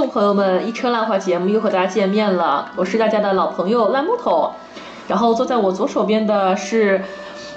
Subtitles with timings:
[0.00, 4.50] 听众朋友们，一车烂话节目又和大家见面了，我是大家的老朋友烂木头，
[5.08, 7.04] 然后坐在我左手边的是，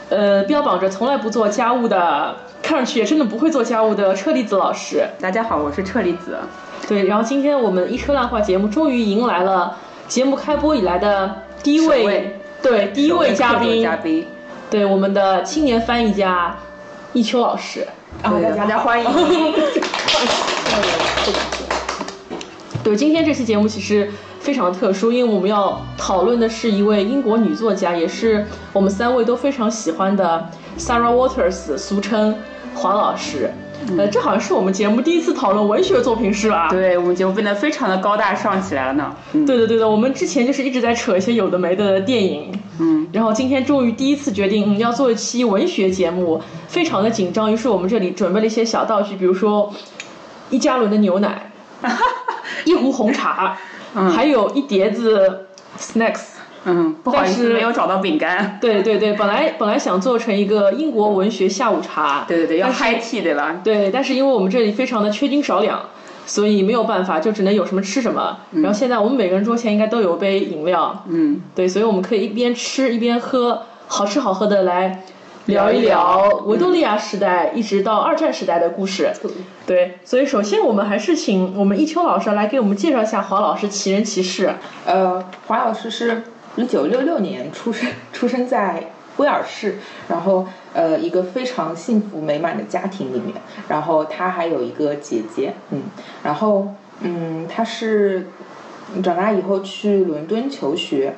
[0.10, 5.08] 呃，标榜着从来不做家务的，看上去也真的不会做家务的车厘子老师。
[5.22, 6.38] 大家好，我是车厘子。
[6.86, 9.78] 对，然后今天我们一车烂话节目终于迎来了
[10.10, 14.28] 节目开播以来的第一位，对，第一位嘉宾，嘉宾，
[14.70, 16.58] 对，我们的青年翻译家
[17.14, 17.88] 一秋老师。
[18.22, 19.10] 啊，大家欢迎。
[22.84, 32.36] 对，今天这期节目其实非常特殊，因为我们要讨论的是一位英国女作家，也是我们三位都非常喜欢的 Sarah Waters，俗称
[32.76, 33.50] 黄老师。
[33.98, 36.70] 呃，这好像是我们节目第一次讨论文学作品，是吧？
[36.70, 39.14] 对，我们节目变得非常的高大上起来了呢。
[39.46, 49.74] 对的，对的，我们之前就是一直在扯一些有的没的电影，嗯，然后今天终于第一次决定要做一期文学节目，非常的紧张，于是我们这里准备了一些小道具，比如说
[50.50, 51.52] 一加仑的牛奶，
[52.66, 53.58] 一壶红茶，
[54.16, 55.48] 还有一碟子
[55.80, 56.22] snacks。
[56.66, 58.58] 嗯，不好意思，没有找到饼干。
[58.62, 62.24] 对对对，本来本来想做成一个英国文学下午茶。
[62.26, 63.60] 对对对，要 high tea 对吧？
[63.62, 65.78] 对，但是因为我们这里非常的缺斤少两，
[66.26, 68.38] 所以没有办法，就只能有什么吃什么。
[68.52, 71.04] 然后现在我们每个人桌前应该都有杯饮料。
[71.10, 75.04] 嗯，对，所以我们可以一边吃一边喝，好吃好喝的来
[75.46, 79.12] 聊一聊维多利亚时代一直到二战时代的故事。
[79.66, 84.54] 对，所以首先我们还是请我们一秋老师来给我们介绍一下华老师奇人奇事。
[84.86, 86.24] 呃，华老师是。
[86.56, 93.34] 一九六六年出生，出生在威尔士，然后呃一个非常幸福美满的家庭里面，
[93.68, 95.82] 然后他还有一个姐姐，嗯，
[96.22, 96.68] 然后
[97.02, 98.28] 嗯他是
[99.02, 101.16] 长大以后去伦敦求学，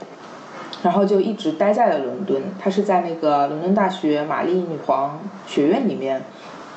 [0.85, 6.21] 然后就一直待在了伦敦，他是在那个伦敦大学玛丽女皇学院里面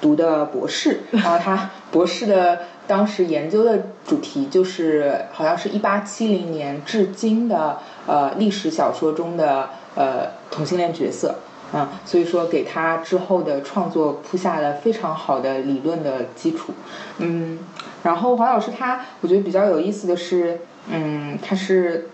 [0.00, 2.60] 读的博士，然后他 博士的。
[2.88, 7.76] 当时研究的主题就是，好像是一八七零年至今的
[8.06, 11.34] 呃历史小说中的呃同性恋角色，
[11.74, 16.72] 嗯，所以说给他之后的创作铺下了非常好的理论的基础，
[17.18, 17.58] 嗯，
[18.02, 22.08] 然后黄老师他我觉得比较有意思的是，嗯，他是。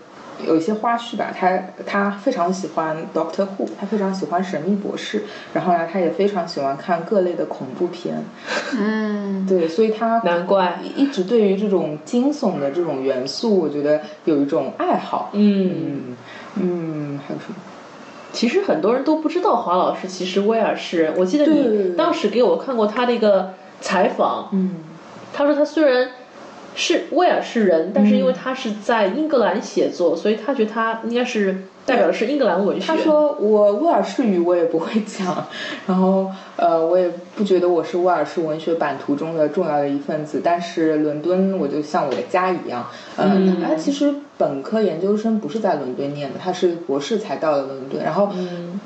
[0.45, 5.23] 有一些花絮吧，他他非常喜欢 Doctor Who，他非常喜欢神秘博士，
[5.53, 8.23] 然后呢，他也非常喜欢看各类的恐怖片，
[8.77, 10.79] 嗯，对，所以他难怪。
[10.95, 16.17] 一直对于这种惊悚的这种元素，我觉得有一种爱好，嗯。
[16.55, 17.55] 嗯，还有什么？
[18.33, 24.71] 其实很多人都不知道华老师其实威尔士人，我记得你当时给我看过他的一个采访，嗯，
[25.33, 26.09] 他说他虽然。
[26.75, 32.85] 是威尔士人，但是因为他是在英格兰写作，所以他觉得他应该是代表的是英格兰文学。
[32.85, 35.47] 他说我威尔士语我也不会讲，
[35.87, 42.85] 然后呃我也不觉得我是威尔士文学版图中的重要的一份子，但是伦敦我就像我的家一样。
[43.17, 48.29] 嗯，他其实本科研究生不是在伦敦念的，他是博士才到了伦敦，然后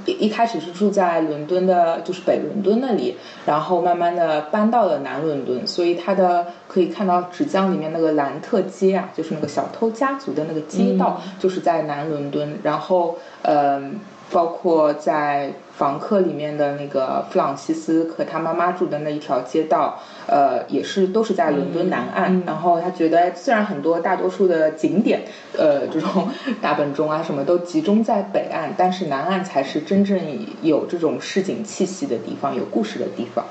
[0.05, 3.15] 一一开始是住在伦敦的，就是北伦敦那里，
[3.47, 13.99] 然后慢慢的搬到了南伦敦，所以他的可以看到纸浆里面那个兰特街啊，就是那个小偷家族的那个街道，就是在南伦敦，然后嗯。
[14.31, 19.97] 包括在房客里面的那个弗朗西斯和他妈妈住的那一条街道，
[20.27, 22.43] 呃，也是都是在伦敦南岸。
[22.45, 25.23] 然后他觉得，虽然很多大多数的景点，
[25.57, 26.29] 呃，这种
[26.61, 30.19] 大本钟啊什么都集中在北岸，但是南岸才是真正
[30.61, 33.43] 有这种市井气息的地方，有故事的地方。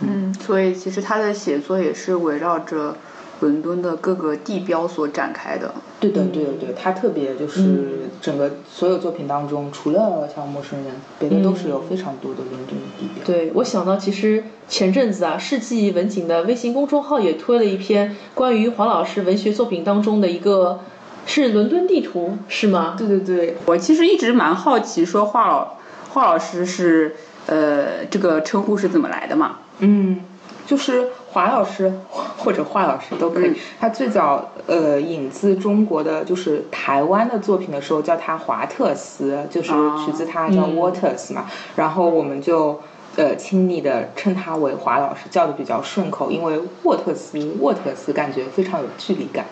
[0.00, 2.96] 嗯，所以其实他的写作也是围绕着。
[3.40, 13.22] 伦敦的各个地标所展开的，对的，对的，对，他特别就是整个所有作品当中，除了像陌生人，别的都是有非常多的伦敦的地标。
[13.26, 20.80] 对，我想到其实前阵子啊，世纪文景的微信公众号也推了一篇关于黄老师文学作品当中的一个，
[21.26, 22.94] 是伦敦地图，是吗？
[22.96, 25.76] 对对对，我其实一直蛮好奇，说华老
[26.08, 29.58] 华老师是呃这个称呼是怎么来的嘛？
[29.78, 30.20] 嗯，
[30.66, 31.08] 就是。
[31.36, 31.92] 华老师
[32.38, 33.52] 或者华老师都可以。
[33.78, 39.68] 他最早呃引自中国的就是台湾的作品的时候，叫他华特斯，就是
[40.02, 41.44] 取自他叫 Waters 嘛。
[41.74, 42.80] 然后我们就
[43.16, 49.44] 呃亲昵的称他为华老师，叫的比较顺口，因为沃特斯沃特斯感觉非常有距离感。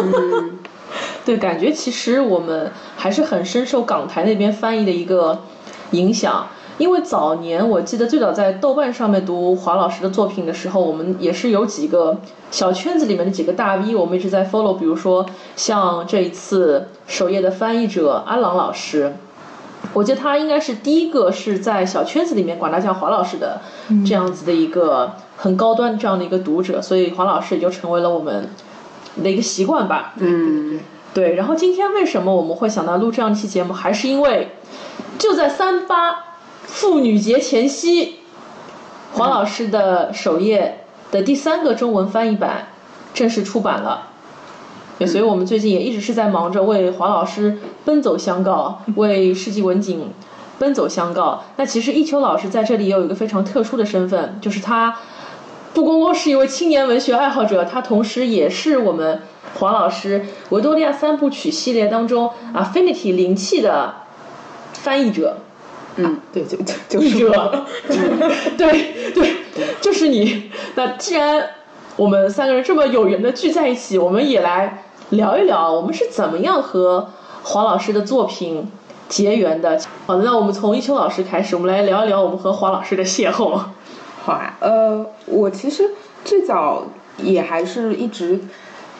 [0.00, 0.58] 嗯，
[1.24, 5.42] 对，感觉其实我们还是很深受港台那边翻译的一个
[5.92, 6.48] 影响。
[6.80, 12.18] 因为早年我记得最早在豆瓣上面读华老师的作品的时候，我们也是有几个
[12.50, 14.72] 小圈子里面的几个大 V，我们一直在 follow。
[14.72, 19.12] 比如说像这一次首页的翻译者安朗老师，
[19.92, 23.60] 我觉得他应该是第一个是在小圈子里面管他叫华老师的
[24.06, 28.48] 这样子的一个很高端这样的一个读者，所以华老师也就成为了我们
[29.22, 30.14] 的一个习惯吧。
[30.16, 30.80] 嗯，
[31.12, 34.52] 对，然后今天为什么我们会想到录这样一期节目，还是因为
[35.18, 36.29] 就在三八
[36.72, 38.20] 妇女节前夕，
[39.12, 42.68] 黄老师的首页的第三个中文翻译版
[43.12, 44.08] 正式出版了。
[44.98, 50.12] 对，所以我们最近也一直是在忙着为黄老师奔走相告，为世纪文景
[50.58, 51.42] 奔走相告。
[51.56, 54.96] 那其实一秋老师在这里也有一个非常特殊的身份，就是他
[55.74, 59.22] 不光光是一位青年文学爱好者，他同时也是我们
[59.58, 63.96] 黄老师维多利亚三部曲系列当中 Affinity 灵气的
[64.72, 65.38] 翻译者。
[65.96, 67.64] 嗯， 对，就就就是我 者，
[68.56, 69.36] 对对，
[69.80, 70.50] 就是你。
[70.74, 71.44] 那既然
[71.96, 77.10] 我们三个人这么有缘的聚在一起，我们也来聊一聊，我们是怎么样和
[77.42, 78.70] 黄老师的作品
[79.08, 79.78] 结缘的。
[80.06, 83.60] 好的，那我们从一秋老师开始，我们来聊一聊我们和黄老师的邂逅。
[84.22, 85.90] 好啊，呃，我其实
[86.24, 86.84] 最早
[87.18, 88.38] 也还是一直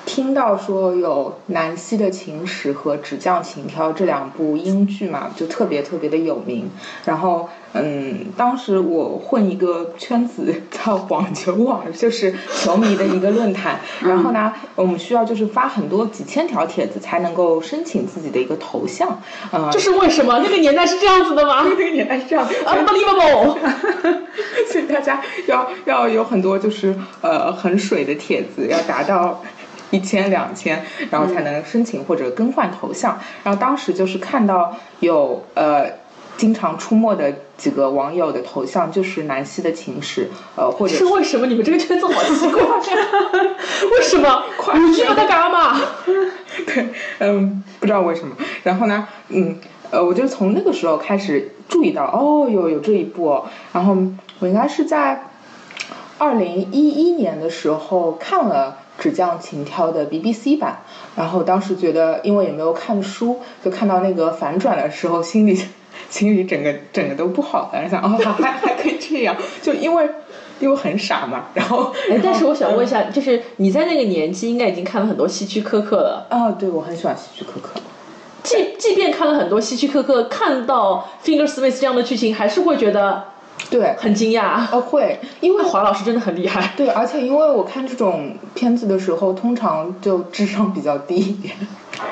[0.07, 6.69] 听到说有《南希的情史》和《纸匠情挑》这两部英剧嘛，就特别特别的有名。
[7.05, 13.81] 然后，嗯，当时我混一个圈子叫网球网，就是球迷的一个论坛。
[14.01, 19.21] 然后呢，我们需要就是发很多几千条帖子才能够申请自己的一个头像。
[19.53, 20.41] 呃，这是为什么？
[20.41, 22.55] 那个年代是这样子的吗那个年代是这样的。
[22.65, 23.57] ？Unbelievable！
[24.73, 29.43] 所以大家要要有很多就是呃很水的帖子，要达到
[29.91, 33.19] 一千两千，然后才能申请或者更换头像。
[33.45, 35.87] 然后当时就是看到有呃
[36.37, 41.47] 经常出没的几个网友的头像就是南希的情史，呃或者是为什么？
[41.47, 42.69] 你们这个圈子好奇怪呀、
[43.93, 44.43] 为什么？
[44.89, 45.81] 你知道他干嘛？
[46.67, 46.87] 对，
[47.19, 48.35] 嗯，不知道为什么。
[48.63, 49.57] 然后呢，嗯，
[49.91, 53.47] 呃，我就从那个时候开始注意到，哦，有有这一部、哦。
[53.73, 53.97] 然后
[54.39, 55.25] 我应该是在
[56.19, 60.83] 二零一一年的时候看了《纸匠情挑》的 BBC 版，
[61.17, 65.59] 然后当时觉得，因为也没有看书，就看到那个反转的时候，心里
[66.09, 70.09] 心里整个整个都不好了，想哦，还还可以这样，就因为
[70.61, 77.81] 因为很傻嘛，然后哎，但是我想问一下，就是你在那个年纪应该已经看了很多希区柯克了，啊，对我很喜欢希区柯克。
[78.43, 83.25] 即即便看了很多希区柯克，看到 Finger Smith 这样的剧情，还是会觉得
[83.69, 84.67] 对，很惊讶。
[84.73, 86.73] 呃，会， 因为华老师真的很厉害。
[86.77, 91.55] 对，而且因为我看这种片子的时候，通常就智商比较低一点，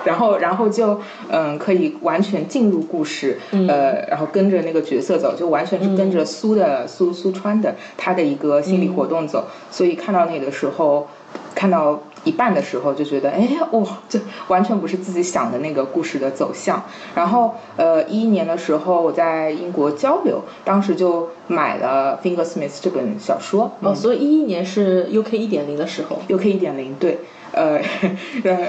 [0.05, 11.09] 然后然后就嗯可以完全进入故事，呃，然后跟着那个角色走，就完全是跟着苏的、苏苏川的他的一个心理活动走，所以看到那的时候，
[11.55, 12.03] 看到。
[12.25, 14.19] 一半的时候就觉得，哎哇，这
[14.49, 16.83] 完全不是自己想的那个故事的走向。
[17.15, 23.71] 然后，呃，一一年的时候我在英国交流，当时就买了《Finger Smith》这本小说。
[23.81, 26.21] 哦，所以一一年是 UK 一点零的时候。
[26.29, 27.19] UK 一点零，对，
[27.53, 27.79] 呃，
[28.45, 28.69] 呃，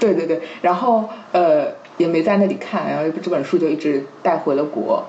[0.00, 5.04] 对对对，然后呃也没在那里看，然后这本书就一直带回了国。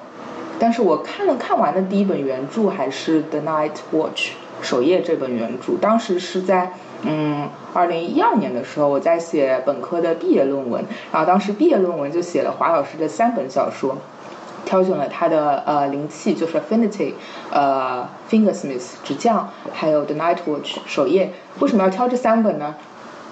[0.59, 4.27] 但是我看了看完的第一本原著还是《The Night Watch》
[4.63, 6.73] 首页这本原著，当时是在。
[7.05, 13.97] 嗯，二零一二年的时候，我在写本科的毕业论文，然后当时毕业论文就写了华老师的三本小说，
[14.63, 17.11] 挑选了他的呃灵气，就是 Affinity，
[17.51, 21.33] 呃 Fingersmith 纸匠，还有 The Night Watch 首页。
[21.59, 22.73] 为什么要挑这三本呢？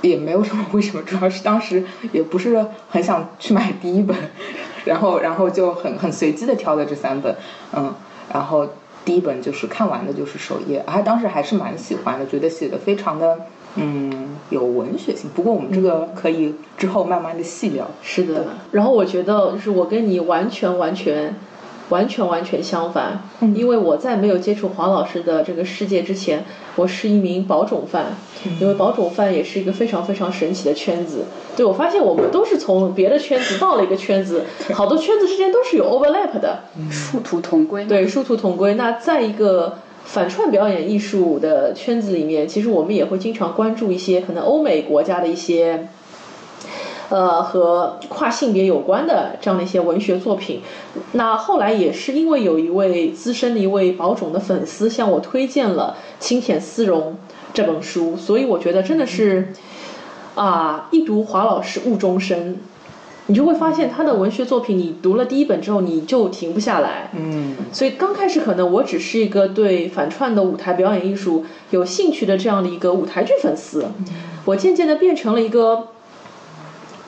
[0.02, 4.18] 也没有什么为什么，主要是当时也不是很想去买第一本，
[4.84, 7.34] 然后然后就很很随机的挑的这三本，
[7.72, 7.94] 嗯，
[8.34, 8.68] 然后
[9.04, 13.38] 第一本就是看完的就是首页，还当时还是蛮喜欢的，觉得写的非常的。
[13.76, 14.12] 嗯，
[14.50, 17.88] 有文学性，不过我们这个可以之后慢慢的细聊。
[18.02, 21.34] 是的，然后我觉得就是我跟你完全完全
[21.92, 23.56] 完全完全相反，嗯。
[23.56, 26.44] 因为我在没有接触黄老师的这个世界之前，
[26.76, 28.18] 我是一名保种犯，
[28.60, 31.26] 因为保种犯也是一个非常非常神奇的圈子。
[31.56, 37.86] 对我发现我们都是从别的圈子到了一个圈子，好多圈子之间都是有 overlap 的，殊途同归。
[37.86, 38.74] 对，殊途同归。
[38.76, 45.90] 那在一个反串表演艺术的圈子里面，其实我们也会经常关注一些可能欧美国家的一些，
[47.12, 50.62] 呃，和跨性别有关的这样的一些文学作品。
[51.12, 57.12] 那后来也是因为有一位资深的一位宝冢的粉丝向我推荐了《清浅丝绒》
[57.54, 59.54] 这本书，所以我觉得真的是
[60.36, 62.58] 啊，一读华老师误终身。
[63.28, 67.10] 你就会发现他的文学作品，你读了第一本之后，你就停不下来。
[67.14, 73.86] 嗯，所以刚开始可能我只是一个对反串的舞台表演艺术有兴趣的这样的一个舞台剧粉丝，
[74.44, 75.90] 我渐渐的变成了一个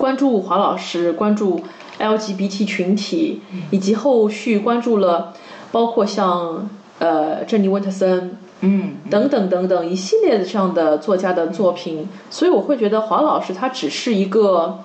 [0.03, 1.61] 关注华老师、关注
[1.97, 3.41] LGBT 群体，
[3.71, 5.33] 以及后续关注了
[5.71, 6.69] 包括像
[6.99, 14.79] 呃珍妮温特森、嗯，等等等等一系列的这样的作家的作品，所以我会觉得黄老师他只是一个，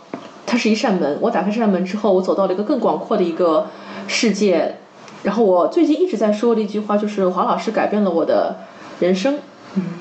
[0.47, 3.67] 他是一扇门，我打开这扇门之后，我走到了一个更广阔的一个
[4.07, 4.77] 世界。
[5.25, 8.59] 然后我最近一直在说的一句话就是黄老师改变了我的
[9.01, 9.41] 人生。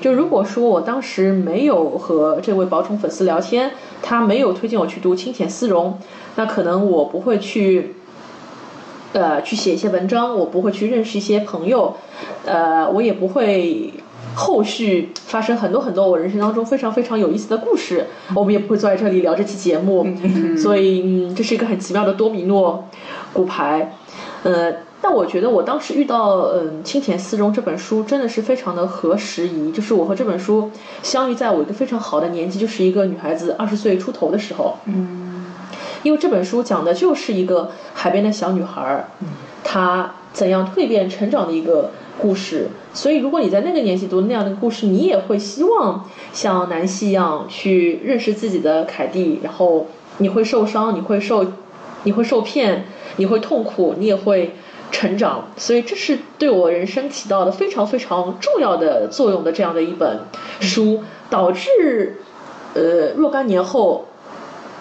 [0.00, 3.72] 就如果说我当时没有和这位宝宠粉丝聊天，
[4.02, 5.98] 他没有推荐我去读清浅丝绒，
[6.36, 7.94] 那可能我不会去，
[9.12, 11.94] 呃，去写一些文章，我不会去认识一些朋友，
[12.44, 13.92] 呃，我也不会
[14.34, 20.06] 后续发生很多很多我人生当中非常非常有意思的故事，我们也不会坐在这里聊这期节目，
[20.56, 22.88] 所以嗯，这是一个很奇妙的多米诺
[23.32, 23.94] 骨牌，
[24.42, 24.87] 呃。
[25.00, 30.70] 但我觉得我当时遇到嗯清田四中这本书真的是非常的合时宜，就是我和这本书
[31.04, 34.74] 相遇在我一个非常好的年纪，就是一个女孩子二十岁出头的时候。
[34.86, 35.46] 嗯，
[36.02, 39.04] 因为这本书讲的就是一个海边的小女孩儿，
[39.62, 42.68] 她怎样蜕变成长的一个故事。
[42.92, 49.86] 所以如果你在那个年纪读那样的故事，你也会希望像南希一样去认识自己的凯蒂，然后
[50.18, 51.46] 你会受伤，你会受，
[52.02, 52.86] 你会受骗，
[53.16, 54.54] 你会痛苦，你也会。
[54.90, 60.20] 成长，所以这是对我人生起到的非常非常重要的作用的这样的一本
[60.60, 62.16] 书，导致
[62.74, 64.06] 呃若干年后，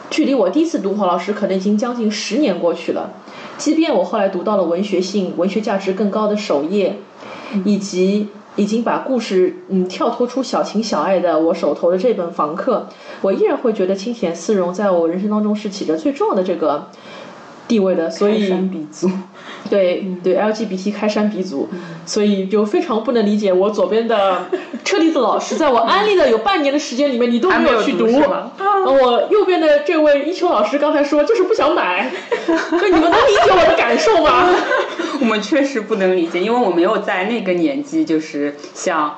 [0.09, 3.11] 距离我第一次读黄老师可能已经将近十年过去了。
[3.57, 6.97] 即便我后来读到了文学性、文学价值更高的首页，
[7.65, 12.87] 以及已经把故事嗯跳脱出小情小爱的我手头的这本《房客》，
[13.21, 16.87] 我依然会觉得清浅丝绒在我人生当中是起着最重要的这个。
[17.67, 18.49] 地位的，所以
[19.69, 21.69] 对对 LGBT 开山鼻祖，
[22.05, 24.45] 所以就非常不能理解我左边的
[24.83, 32.09] 车厘子老师，在我安利的有半年的时间里面，你都没有去读，我右边的这位一秋老师刚才说就是不想买，
[32.47, 34.49] 那你们能理解我的感受吗？
[35.19, 39.17] 我们确实不能理解，因为我没有在那个年纪，就是像，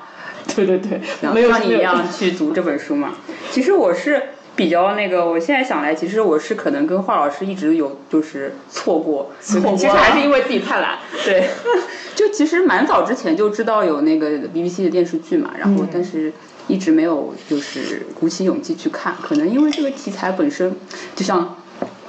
[0.56, 1.00] 对对对，
[1.34, 3.16] 没有像你一样去读这本书嘛。
[3.52, 4.30] 其实我是。
[4.60, 11.00] 比较那个，我现在想来，其实我是可能跟华老师一直有就是错过，其实还是因为自己太懒。
[11.24, 11.48] 对，
[12.14, 16.34] 就其实蛮早之前就知道有那个 BBC 的电视剧嘛，然后但是
[16.68, 20.76] 一直没有就是鼓起勇气去看，可能因为这个题材本身
[21.16, 21.56] 就像。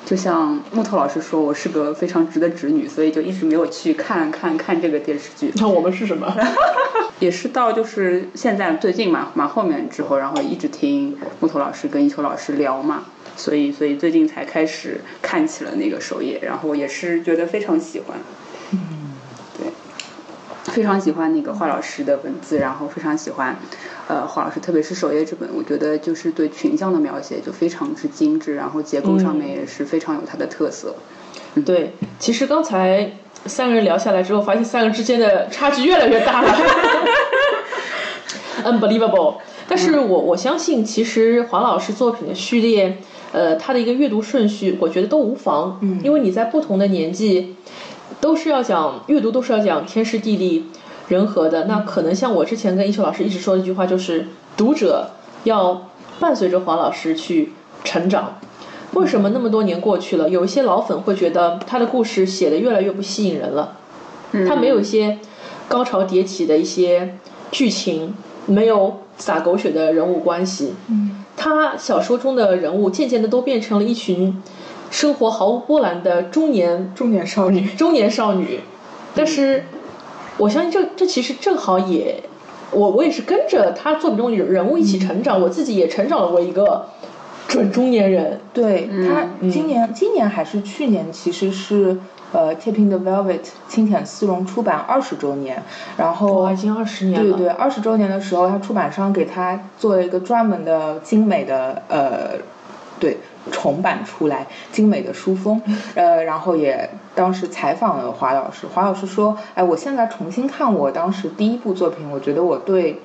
[0.05, 5.53] 就像木头老师说，我是个非常直的直女，所以就一直没有去看看看这个电视剧。
[5.57, 6.35] 那我们是什么？
[7.21, 13.05] 也是到就是现在最近嘛蛮后面之后，然后一直听木头老师跟一秋老师聊嘛，
[13.37, 18.19] 所以所以最近才开始看起了那个首页，然后也是觉得非常喜欢。
[18.73, 19.00] 嗯，对，
[20.71, 23.57] 非常喜欢那个华老师的文字，然后非常喜欢。
[24.09, 30.97] 呃，华老师，特别是首页这本，我觉得就是对群像的描写就非常之精致，然后结构上面也是非常有它的特色。
[31.65, 33.13] 对，其实刚才
[33.47, 36.53] 三个人聊下来之后，发现三个之间的差距越来越大了，
[38.65, 39.37] unbelievable。
[39.69, 42.99] 但是我我相信，其实华老师作品的序列，
[43.31, 47.55] 呃，他的一个阅读顺序，我觉得都无妨，嗯因为你在不同的年纪，
[48.21, 50.67] 都是要讲阅读，都是要讲天时地利。
[51.09, 55.11] 人和的那可能像我之前跟一秋老师一直说的一句话，就是读者
[55.43, 55.89] 要
[56.21, 58.39] 伴随着黄老师去成长。
[58.93, 63.77] 为什么那么多年过去了，有一些老粉会觉得他的故事写的越来越不吸引人了？
[64.47, 65.19] 他没有一些
[65.67, 67.17] 高潮迭起的一些
[67.51, 68.15] 剧情，
[68.47, 70.75] 没有撒狗血的人物关系。
[71.37, 74.41] 他小说中的人物渐渐的都变成了一群
[74.91, 78.61] 生活毫无波澜的中年中年少女，中年少女，
[79.15, 79.65] 但是。
[80.39, 82.23] 我相信这这其实正好也，
[82.71, 86.87] 我我也是跟着他作品中人物一起成长，我自己也成长了为一个
[87.47, 88.41] 准中年人。
[88.55, 91.99] 对他今年今年还是去年，其实是
[92.33, 95.63] 呃《Tipping the Velvet》青田丝绒出版二十周年，
[95.99, 97.37] 然后已经二十年了。
[97.37, 102.39] 对对，二十周年的时候，他出版商给他做了一个专门的精美的呃，
[102.99, 103.19] 对。
[103.51, 105.61] 重版出来，精美的书封，
[105.95, 113.01] 呃，然后也当时采访了华老师，华老师说，哎，我现在重新看我当时第一部作品，我觉得我对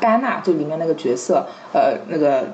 [0.00, 2.44] 戴安娜就里面那个角色，呃，那个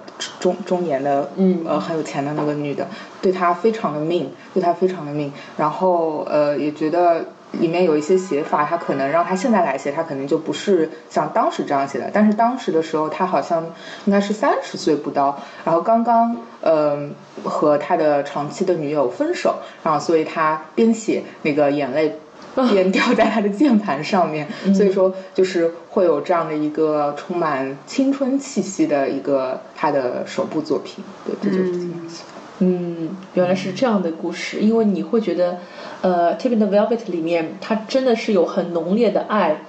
[0.41, 2.87] 中中年的，嗯，呃，很有钱的那个女的，
[3.23, 7.25] 对她非常的命，对她非常的命，然后呃，也觉得。
[7.53, 12.11] 里面有一些写法，他可能让他现在来写，他可能就不是像当时这样写的。
[12.13, 13.65] 但是当时的时候，他好像
[14.05, 17.09] 应该是三十岁不到，然后刚刚呃
[17.45, 22.19] 和他的长期的女友分手，然后所以他边写那个眼泪
[22.71, 31.05] 边掉在他的键盘上面，所以说就是会有这样的一个充满青春气息的一个他的首部作品。
[31.25, 32.23] 对，这就是这样子。
[32.27, 35.59] 嗯，原来是这样的故事，因为你会觉得。
[36.03, 39.63] 呃，《Tipping the Velvet》里面，它真的是有很浓烈的爱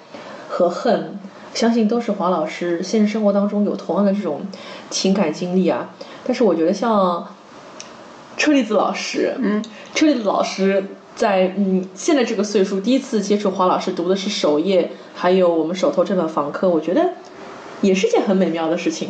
[0.49, 1.17] 和恨，
[1.53, 4.41] 相信都是黄老师现实生活当中有同样的这种
[4.89, 5.89] 情感经历啊。
[6.25, 7.25] 但是我觉得像
[8.35, 9.63] 车厘子老师，嗯，
[9.95, 17.13] 车厘子老师在嗯现在这个岁数第一次接触黄老师读的是首页，还有我们手头这本房客，我觉得
[17.81, 19.09] 也是件很美妙的事情。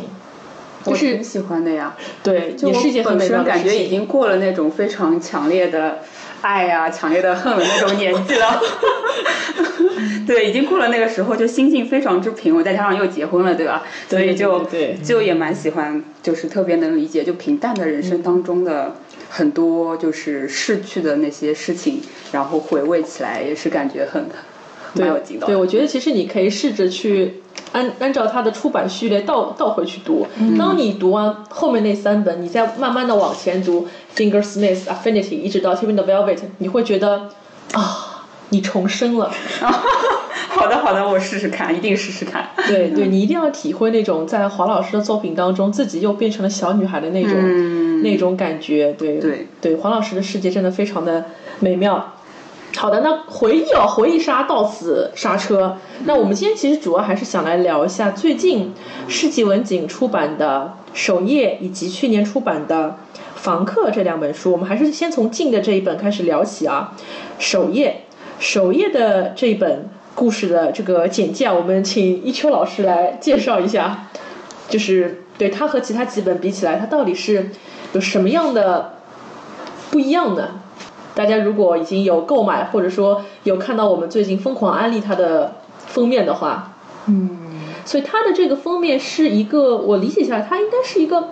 [0.84, 1.94] 就是我挺喜欢的呀。
[2.22, 3.88] 对，就也是一件很本美妙的事身感觉已。
[3.88, 5.98] 经过了那种非常强烈的
[6.42, 8.60] 爱呀、强烈的恨的那种年纪了。
[10.26, 13.82] 对，已经过了那个时候，就心境非常之平稳，再加上又结婚了，对吧？
[14.08, 18.96] 所以就对就也蛮喜欢，就是特别能理解，就平淡的人生当中的
[19.30, 24.28] 很多就是逝去的那些事情，然后回味起来也是感觉很
[25.00, 25.18] 蛮有。
[25.46, 27.42] 对，我觉得其实你可以试着去
[27.72, 30.26] 按按照它的出版序列倒倒回去读。
[30.58, 37.28] 当你读完后面那三本，你再慢慢的往前读《Fingersmith Affinity》一直到《Tipping the Velvet》，你会觉得
[37.72, 39.30] 啊，你重生了。
[40.48, 42.48] 好的，好的，我试试看，一定试试看。
[42.66, 48.92] 对对，你一定要体会那种在黄老师的作品当中，自己又变成了小女孩的那种、嗯那种感觉。
[48.94, 51.26] 对对对，黄老师的世界真的非常的
[51.60, 52.14] 美妙。
[52.76, 55.76] 好的，那回忆哦，回忆杀到此刹车。
[56.04, 58.72] 那我们今天其实主要还是想来聊一下最近
[59.08, 62.88] 世纪文景出版的《首页》以及去年出版的
[63.34, 64.52] 《房客》这两本书。
[64.52, 66.92] 我们还是先从近的这一本开始聊起啊，
[67.38, 68.02] 《首页》。
[68.38, 74.06] 首页的这一本故事的这个简介啊，我们请一秋老师来介绍一下，
[74.68, 77.50] 就是对它和其他几本比起来，它到底是
[77.94, 78.94] 有什么样的
[79.90, 80.60] 不一样呢？
[81.18, 85.54] 大家如果已经有购买，或者说有看到我们最近疯狂安利它的
[85.88, 86.74] 封面的话，
[87.06, 87.30] 嗯，
[87.84, 91.30] 所以它的这个封面是一个，我理解下来，它应该是一个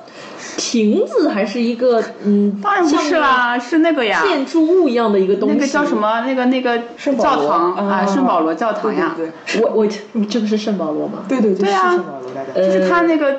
[0.56, 5.54] 亭子，还是一个嗯，当然不是啦，是那个呀，建筑物一样的一个东西。
[5.54, 5.96] 那个叫什？
[5.96, 6.22] 么？
[6.22, 9.86] 那个那个圣保罗教堂啊，啊圣保罗教堂呀，对对我我
[10.28, 11.20] 这个是圣保罗吗？
[11.28, 12.60] 对对对对啊是圣保罗大概。
[12.60, 13.36] 呃就是它那个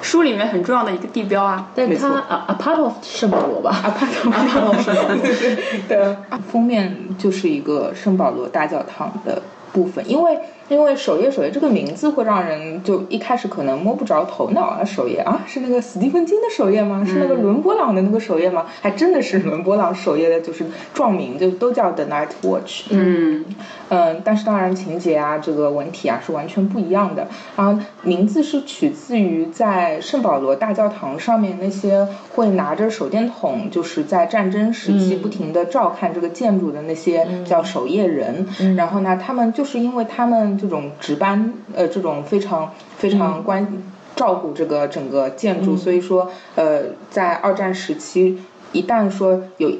[0.00, 1.68] 书里面很重要的一个地标啊。
[1.74, 3.70] 但它啊 a part of 圣保罗吧？
[3.70, 5.18] 啊，帕特啊，part of 圣保罗。
[5.88, 6.16] 的
[6.50, 9.40] 封面就是一个圣保罗大教堂的
[9.72, 17.04] 部分，因为因为首页首页这个名字会让人就一开始可能摸不着头脑啊，首页啊是那个斯蒂芬金的首页吗？
[17.06, 18.66] 是那个伦勃朗的那个首页吗？
[18.80, 22.84] 还真的是伦勃朗首页的，就是撞名就都叫 The Night Watch。
[22.90, 23.44] 嗯，
[23.88, 27.26] 嗯，但是当然情节啊，这个文体啊是完全不一样的。
[27.56, 38.46] 然后名字是取自于在圣保罗大教堂上面那些会拿着手电筒，就是在战争时期嗯不停的照看这个建筑的那些叫守夜人。
[38.60, 43.82] 嗯然后呢，他们就是因为他们这种值班，呃，这种非常非常关。
[44.16, 48.36] 照顾这个整个建筑，嗯所以说，呃，在二战时期，
[48.72, 49.70] 一旦说有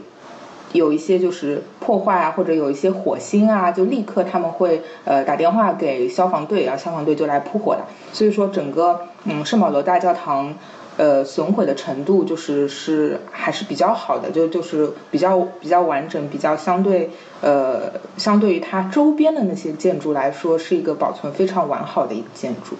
[0.72, 7.80] 有一些就是破坏啊，或者有一些火星啊，就立刻他们会呃打电话给消防队，啊消防队就来扑火的。
[8.12, 10.54] 所以说整个嗯圣保罗大教堂。
[10.98, 22.74] 呃，损毁的程度就是是还是比较好的，就就是比较比较完整，比较相对呃相对于它周边的那些建筑来说，是一个保存非常完好的一个建筑。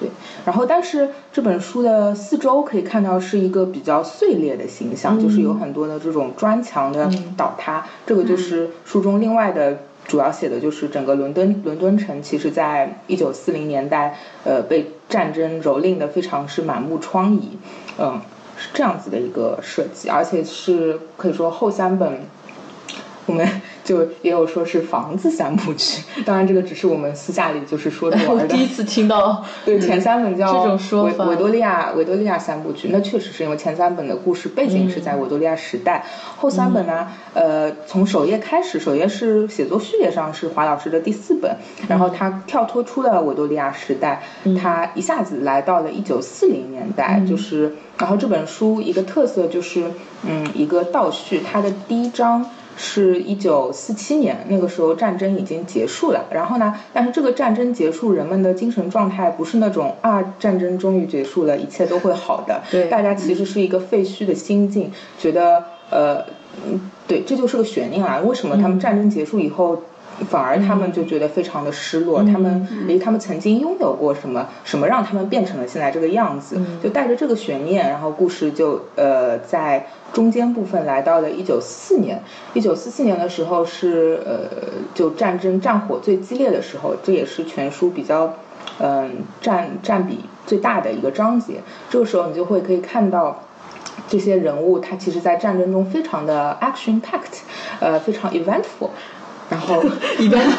[0.00, 0.08] 对，
[0.46, 9.78] 然后但是这本书的四周可以看到是一个比较碎裂的形象，就是有很多的这种砖墙的倒塌，这个就是书中另外的。
[10.08, 17.40] 主要写的就是整个伦敦伦敦城，其实在一九四零年代，呃，被战争蹂躏的非常是满目疮痍，
[17.98, 18.20] 嗯，
[18.56, 22.20] 是这样子的一个设计，而且是可以说后三本，
[23.26, 23.46] 我们
[23.88, 28.54] 就也有说是房子三部曲，当然这个只是我们私下里就是说着 我玩的。
[28.54, 36.04] 第一次听到，对，前三本叫这种说法维维多利亚维多利亚三部曲，那确实是因为前三本的故事背景是在维多利亚时代，
[36.36, 41.56] 后三本呢，呃，从首页开始，首页是写作序列上是华老师的第四本，
[41.88, 44.22] 然后他跳脱出了维多利亚时代，
[44.60, 49.84] 他一下子来到了一九四零年代，就是，然后这本书一个特色就是，
[50.26, 52.44] 嗯，一个倒叙，它的第一章。
[52.78, 56.24] 是一九四七年，那个时候战争已经结束了。
[56.30, 62.62] 然后呢，但是这个战争结束，人们的精神状态不是那种啊，战争终于结束了，一切都会好的。
[62.70, 66.24] 对大家其实是一个废墟的心境，觉得呃，
[66.64, 68.20] 嗯，对，这就是个悬念啊。
[68.20, 69.82] 为什么他们战争结束以后？
[70.28, 82.22] 反而他们就觉得非常的失落，他们离他们曾经拥有过什么，什么让他们变成了现在这个样子，就带着这个悬念，然后故事就呃在中间部分来到了一九四四年。
[82.54, 84.48] 一九四四年的时候是呃
[84.94, 88.34] 就战争战火最激烈的时候，这也是全书比较
[88.80, 91.54] 嗯、占占比最大的一个章节。
[91.90, 93.42] 这个时候你就会可以看到。
[94.08, 97.40] 这些人物，他其实在战争中非常的 action packed，
[97.80, 98.90] 呃，非常 eventful，
[99.50, 99.82] 然后
[100.18, 100.40] 一般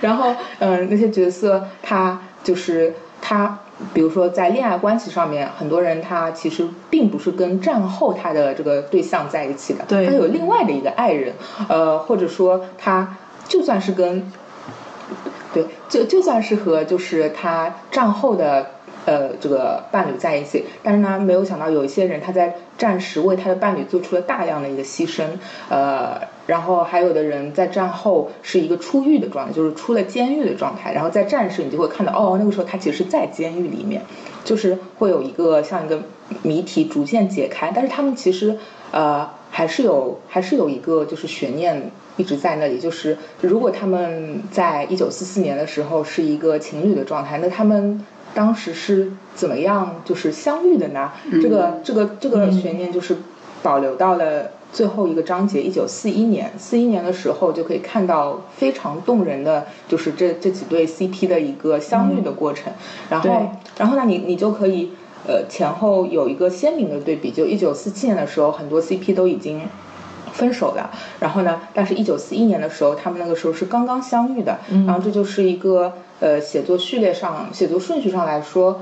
[0.00, 3.58] 然后，嗯，那些角色他就是他，
[3.92, 11.34] 比如说在恋爱关系上面，很多人他其实并不是跟战后他的这个对象在一起的，对他有另外的一个爱人，
[11.68, 13.16] 呃，或者说他
[13.48, 14.30] 就算是跟，
[15.52, 18.66] 对，就就算是和就是他战后的。
[19.06, 25.22] 呃，这个伴侣在一起，但是呢，没有想到有一些人他在战时为他的伴侣做出了大量的一个牺牲，
[25.70, 34.02] 呃，然后还有的人在战后是一个出狱的状态，就是出了监狱的状态，然后在战时你就会看到，哦，那个时候他其实是在监狱里面，
[34.44, 36.00] 就是会有一个像一个
[36.42, 38.56] 谜题逐渐解开，但是他们其实
[38.90, 48.04] 呃还是有还是有一个就是悬念一直在那里，就是如果他们在一九四四年的时候是一个情侣的状态，那他们。
[48.34, 51.10] 当时是怎么样就是相遇的呢？
[51.42, 53.16] 这个这个这个悬念就是
[53.62, 56.52] 保留到了最后一个章节，一九四一年。
[56.58, 62.72] 四一年的时候就可以看到非常动人的，就是这这几对 CP 的一个相遇的过程。
[63.08, 64.90] 然后然后呢，你你就可以
[65.26, 67.30] 呃前后有一个鲜明的对比。
[67.30, 69.62] 就一九四七年的时候，很多 CP 都已经
[70.32, 70.90] 分手了。
[71.20, 74.58] 然后呢，但是一九四一年的时候，他们那个时候是刚刚相遇的。
[74.86, 75.92] 然后这就是一个。
[76.20, 78.80] 呃，写作序列上，写作顺序上来说，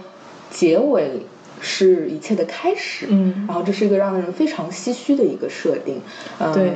[0.51, 1.21] 结尾
[1.69, 3.07] 是一切的开始。
[3.11, 6.01] 嗯，然后这是一个让人非常唏嘘的一个设定。
[6.39, 6.73] 嗯，对，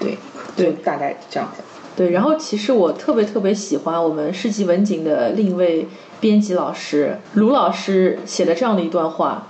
[0.00, 0.18] 对，
[0.56, 1.62] 对，大概这样子。
[1.94, 5.86] 对，然后其实我特别特别喜欢我们世纪文景的另一位
[6.20, 9.46] 编辑老师卢老师写的这样的一段话，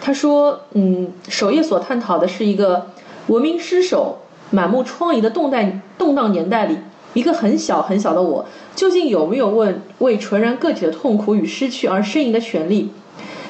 [0.00, 2.86] 他说：“嗯，首页所探讨的是一个
[3.26, 4.18] 文明失守、
[4.50, 6.78] 满目疮痍的动荡动荡年代里，
[7.12, 12.92] 一个很小很小的我。”究竟有没有问为纯然个体的痛苦与失去而呻吟的权利？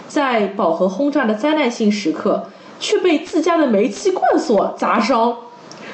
[0.09, 2.47] 在饱和轰炸的灾难性时刻，
[2.81, 5.37] 却被自家的煤气罐所砸伤，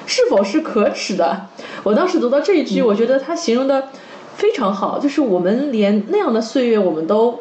[0.07, 1.49] 是否是可耻的？
[1.83, 3.89] 我当时读到这一句，我觉得他形容的
[4.37, 7.41] 非常好，就是我们连那样的岁月我们都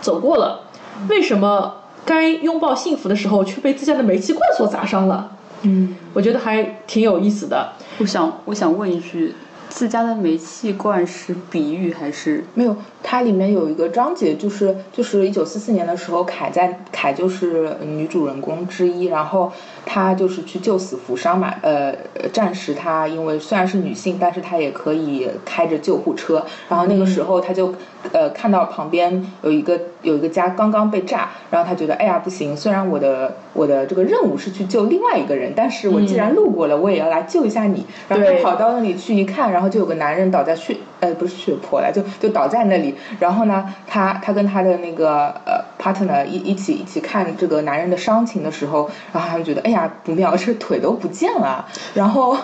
[0.00, 0.68] 走过了，
[1.08, 1.74] 为什么
[2.04, 5.32] 该拥抱幸福的时候却被自家的煤气罐所砸伤了？
[5.62, 7.72] 嗯，我觉得还挺有意思的。
[7.98, 9.34] 我想，我想问一句。
[9.68, 12.76] 自家的煤气罐是比喻还是没有？
[13.02, 19.50] 它里面有一个章节，就是就是一九四四年的时候，凯在凯就是女主人公之一，然后
[19.84, 21.54] 她就是去救死扶伤嘛。
[21.62, 21.94] 呃，
[22.32, 26.44] 战时她因为虽然是女性，但是她也可以开着救护车。
[26.68, 27.74] 然后那个时候她就
[28.12, 37.86] 呃看到旁边有一个有一个家刚刚被炸，然后她觉得哎呀不行，虽然我的我的这个任务是去救另外一个人，但是我既然路过了，我也要来救一下你。
[38.08, 42.94] 然后她跑到那里去一看，然后就有个男人倒在血呃不是血泊了，就就倒在那里。
[43.18, 51.66] 然后呢，他他跟他的那个呃 partner 一一起一起看这个男人的伤情的时候，然后他们觉得哎呀不妙，这腿都不见了。
[51.94, 52.36] 然后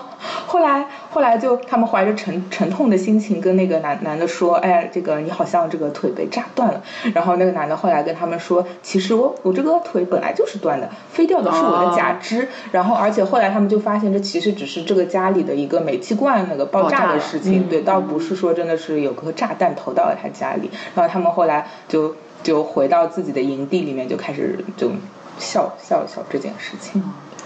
[0.46, 6.82] 后来后来就他们怀着沉沉痛的心情跟那个男男的说，哎，这个你好像这个腿被炸断了。
[7.14, 12.48] 然后那个男的后来跟他们说，其实我我这个腿本来就是断的，飞掉的是我的假肢。
[12.72, 20.70] 然后而且后来他们就发现，这其实只是这个家里的一个煤气罐那个爆炸的事情，对，倒不是说真的是有颗炸弹投到了他家里。
[20.94, 24.92] 然后他们后来就就回到自己的营地里面，就开始就
[25.38, 27.02] 笑笑笑这件事情。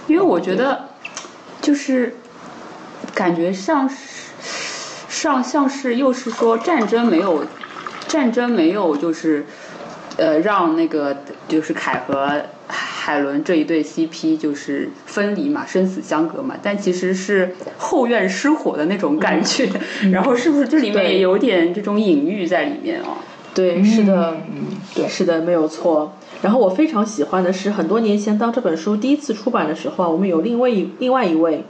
[0.06, 0.88] 因为我觉得
[1.60, 2.16] 就是
[3.14, 3.96] 感觉像是
[5.08, 7.44] 上像是又是说战争没有
[8.08, 9.44] 战争没有就是
[10.16, 19.68] 呃让那个就是凯和海伦这一对 CP 就是分离嘛，生死相隔嘛，但其实是后院失火的那种感觉。
[20.12, 23.18] 然后是不是这里面也有点这种隐喻在里面啊？
[23.52, 26.12] 对，是的，嗯，对，是的，没有错。
[26.40, 31.64] 然后我非常喜欢的是，很多年前当这本书第一次出版的时候啊，我们有另外一另外一位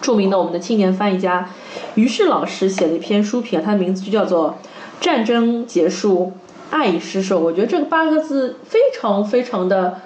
[0.00, 1.50] 著名的我们的青年翻译家
[1.94, 4.56] 于适老师写了一篇书评，他的名字就叫做
[5.04, 6.32] 《战争结束，
[6.70, 7.40] 爱已失守》。
[7.42, 10.00] 我觉得这个八个字非常非常的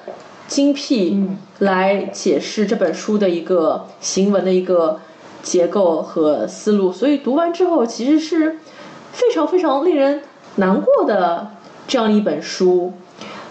[0.48, 1.24] 精辟，
[1.60, 5.00] 来解释这本书的一个行文的一个
[5.42, 6.92] 结构和思路。
[6.92, 8.58] 所以读完之后，其实是
[9.12, 10.22] 非常非常令人。
[10.58, 11.48] 难过的
[11.86, 12.92] 这样一本书，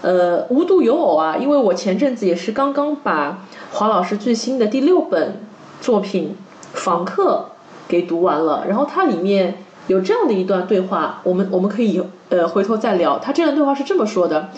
[0.01, 5.41] 呃，无独有偶啊，因为我前阵子也是刚刚把华老师最新的第六本
[5.79, 6.35] 作品
[6.77, 7.45] 《房客》
[7.87, 13.17] 给读完了，然后它里面有这样的一段对话，我们我们可以呃回头再聊。
[13.19, 14.49] 他这段对话是这么说的：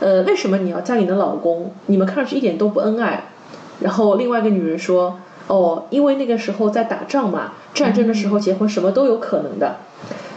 [0.00, 1.72] 呃，为什么你要嫁给你的老公？
[1.86, 3.30] 你们看上去一点都不恩爱。
[3.80, 9.76] 然后另外一个女人说：哦，因为那个时候在打仗嘛，战争的时候结婚什么都有可能的，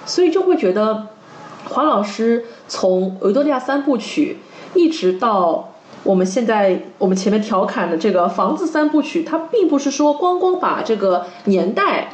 [0.06, 1.08] 所以就会觉得。
[1.70, 4.38] 华老师从维多利亚三部曲
[4.74, 12.10] 一直到我们现在我们前面调侃的这个房子三部曲，他并不是说光光把这个年代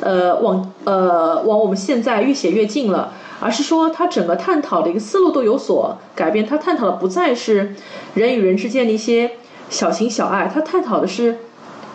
[0.00, 6.46] 呃往呃往我们现在越写越近了，而是说他整个探讨的一个思路都有所改变。
[6.46, 7.74] 他探讨的不再是
[8.14, 9.32] 人与人之间的一些
[9.68, 11.38] 小情小爱，他探讨的是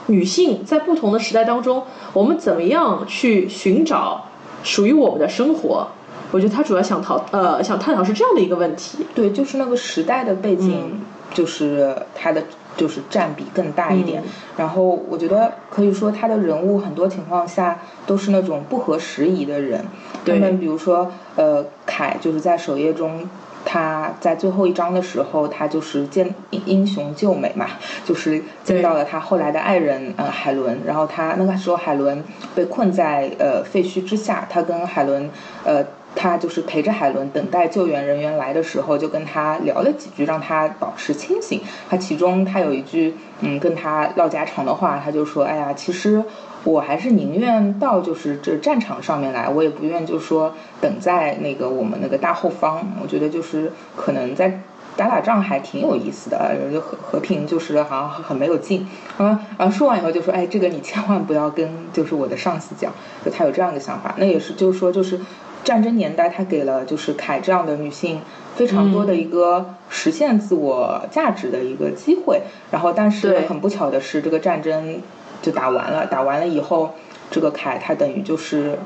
[0.08, 4.26] 女性在不同的时代当中，我们怎么样去寻找
[4.64, 5.88] 属于我们的生活。
[6.32, 9.06] 我觉得他主要想讨呃想探讨是这样的一个问题。
[9.14, 11.00] 对，就是那个时代的背景，
[11.34, 12.44] 就是他的
[12.76, 14.24] 就是占比更大一点。
[14.58, 19.86] 然后我觉得可以说他的人物很多情况下都是那种不合时宜的人。
[20.26, 23.30] 他们比如说呃凯就是在首页中。
[23.64, 26.34] 他在最后一章的时候，他就是见
[26.66, 27.68] 英雄救美嘛，
[28.04, 32.24] 就是见到了他后来的爱人呃海伦，然后他那个时候海伦
[32.56, 35.30] 被困在呃废墟之下，他跟海伦
[35.64, 35.86] 呃
[36.16, 41.62] 他就是陪着海伦等待救援人员来的时候，就跟他聊了几句，让他保持清醒。
[41.90, 46.24] 他其中他有一句嗯跟他唠家常的话，他就说哎呀其实。
[46.64, 52.86] 我还是宁愿到就是这战场上面来，我也不愿就说等在那个我们那个大后方。
[53.02, 54.62] 我觉得就是可能在
[54.96, 58.88] 打打仗还挺有意思的，就和和平就是好像很没有劲。
[59.18, 62.94] 啊啊，说完以后就说，哎，这个你千万不要跟就是我的上司讲，
[63.26, 64.14] 就他有这样的想法。
[64.20, 65.20] 那也是就是说就是
[65.64, 68.22] 战争年代，他给了就是凯这样的女性
[68.56, 72.42] 非常多的一个实现自我价值的一个机会。
[72.72, 75.02] 然后但是很不巧的是，这个战争。
[75.44, 76.94] 就打完了，打完了以后，
[77.32, 78.78] 这个凯她等于就是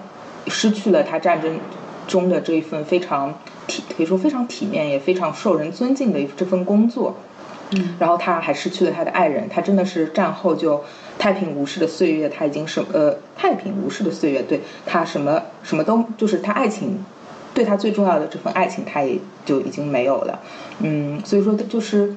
[0.48, 1.60] 失去了她战争
[2.08, 3.34] 中的这一份非常
[3.68, 7.18] 体，可以说非常体面也非常受人尊敬的这份工作。
[7.71, 10.84] 嗯，然后他还失去了他的爱人，他真的是战后就
[11.17, 17.04] 太平无事的岁月，他已经什呃太平无事的岁月，对他什么什么都就是他爱情
[17.54, 20.39] 对他最重要的这份爱情，他也就已经没有了。
[20.80, 22.15] 嗯，所以说就是。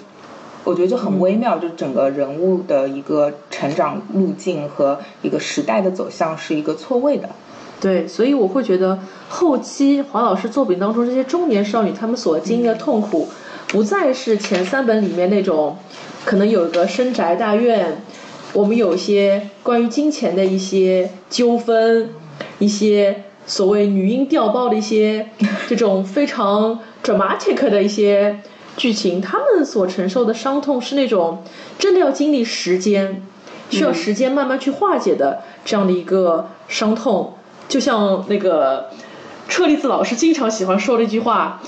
[0.65, 7.31] 我觉得就很微妙，就整个人物的一个成长路径和一个时代的走向是一个错位的。
[7.81, 8.99] 对，所以我会觉得
[9.31, 13.29] 后期黄老师作品当中这些中年少女她们所经历的痛苦，
[13.69, 15.79] 不再是前三本里面那种
[16.25, 18.03] 可能有一个深宅大院，
[18.53, 22.11] 我们有一些关于金钱的一些纠纷，
[22.59, 25.29] 一些所谓女婴调包的一些
[25.69, 28.41] 这种非常 dramatic 的一些。
[28.77, 31.43] 剧情，他们所承受的伤痛是那种
[31.81, 33.21] 真的要经历时间，
[33.71, 37.35] 需要时间慢慢去化解的这样的一个伤痛。
[37.69, 38.91] 就像那个
[39.49, 41.61] 车厘子老师经常喜欢说的一句话：“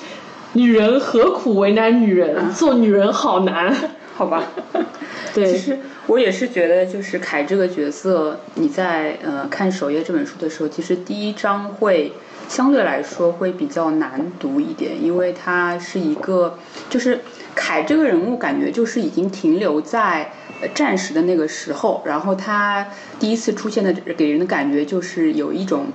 [0.52, 2.52] 女人何苦为难女人？
[2.52, 3.74] 做女人好难。
[4.14, 4.44] ”好吧。
[5.32, 12.12] 对，其实我也是觉得，就是凯这个角色，你在呃看首页这本书的时候，其实第一章会。
[12.48, 16.58] 相对来说会比较难读一点，因为他是一个，
[16.88, 17.20] 就是
[17.54, 20.32] 凯这个人物感觉就是已经停留在
[20.74, 22.84] 战时的那个时候，然后他
[23.20, 25.86] 第一次出现的给人的感觉就是有一种，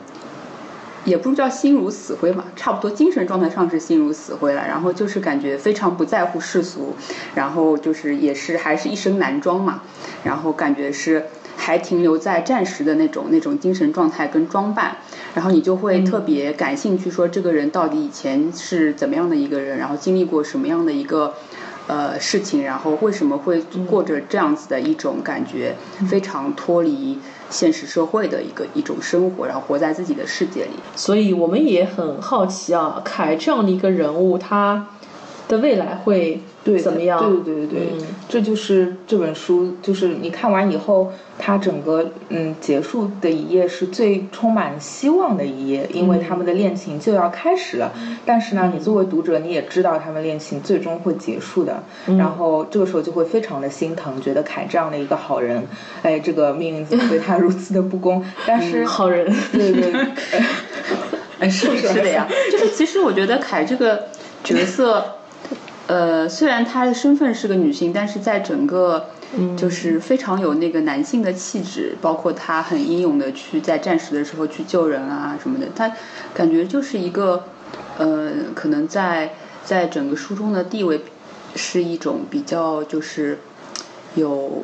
[1.05, 6.93] 也不是叫心如死灰嘛，差不多精神状态上是心如死灰了，然后就是感觉非常不在乎世俗，
[7.33, 9.81] 然后就是也是还是一身男装嘛，
[10.23, 11.25] 然后感觉是。
[11.57, 14.97] 还停留在战时的那种那种精神状态跟装扮，
[15.33, 21.33] 然后你就会特别感兴趣，说这个人到底以前是怎么样的一个人，然后经历过什么样的一个
[21.87, 25.75] 呃事情，然后为什么会过着这样子的一种感觉，
[26.09, 27.17] 非常脱离
[27.49, 30.71] 现实社会的一个一种生活，然后活在自己的世界里。
[30.95, 34.87] 所以我们也很好奇啊，凯这样的一个人物，他
[35.47, 36.39] 的未来会。
[36.65, 37.19] 对，怎么样？
[37.19, 47.93] 对对对对，这就是这本书，就是你看完以后，它整个嗯结束的一页是最充满希望的一页，因为他们的恋情就要开始了。
[48.25, 51.83] 但是呢，你作为读者，你也知道他们恋情最终会结束的。
[52.17, 55.63] 然后这个时候就会非常的心疼，觉得凯这样的一个好人，
[56.01, 58.25] 哎，这个命运怎么对他如此的不公？
[58.47, 59.93] 但是好人，对对，
[61.37, 62.27] 哎，是是的呀。
[62.51, 64.05] 就是其实我觉得凯这个
[64.43, 65.05] 角色。
[65.87, 69.05] 呃，虽然她的身份是个女性，但是在整个，
[69.55, 75.91] 就是非常有那个男性的气质，包括她很英勇的去在战时的时候去救人啊什么的，她
[76.33, 77.43] 感觉就是一个，
[77.99, 81.01] 呃，可能在在整个书中的地位
[81.55, 83.37] 是一种比较就是
[84.15, 84.63] 有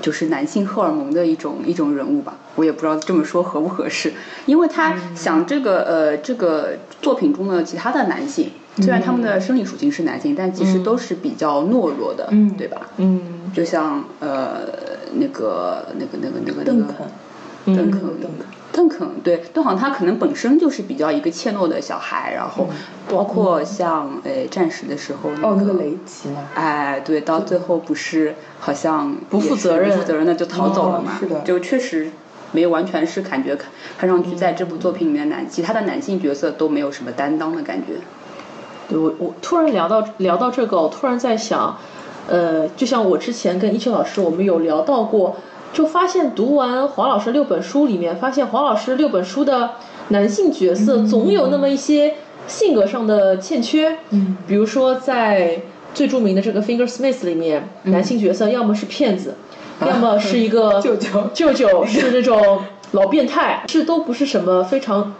[0.00, 4.14] 就是男性荷尔蒙的一种一种人物吧，我也不知道这么说合不合适，
[4.46, 8.50] 因为他想这个呃这个作品中的其他的男性。
[8.76, 12.88] 虽然他们的生理属性是男性，但其实都是比较懦弱的，对吧？
[12.96, 13.20] 嗯，
[13.52, 14.60] 就像呃
[15.14, 16.96] 那个那个那个那个邓肯，
[17.66, 22.68] 邓肯，邓肯，邓肯，对，邓肯他可能本身就是比较一个怯懦的小孩，然后
[23.08, 31.18] 包括像呃战时的时候，哦，那个雷吉嘛，哎，对，到最后不是好像不负责任，不负责任的就逃走了嘛？
[31.18, 32.10] 是的，就确实
[32.52, 37.94] 没有完全是感觉看看上去在这部作品里面男其他的男性角色都没有什么担当的感觉。
[38.90, 41.78] 对我我突然聊到聊到这个，我突然在想，
[42.28, 45.36] 呃，就像我之前跟一秋老师我们有聊到过，
[45.72, 49.70] 就发现读完黄老师六本书里面，发现黄老师六本书的
[50.08, 52.14] 男性角色总有那么一些
[52.48, 55.62] 性格上的欠缺，嗯，比如说在
[55.94, 59.36] 最著名的这个 Finger Smith 里面，男性角色要么是骗子，
[59.86, 65.14] 要么是一个 舅舅舅舅是那种老变态，这都不是什么非常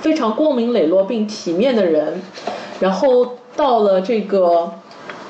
[0.00, 2.22] 非常光明磊落并体面的人。
[2.80, 4.72] 然后到了这个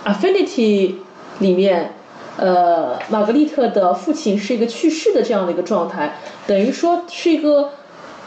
[0.04, 0.94] Affinity
[1.38, 1.94] 里面，
[2.36, 7.70] 呃，玛格丽特的父亲是一个去世的这样的一个状态，等于说是一个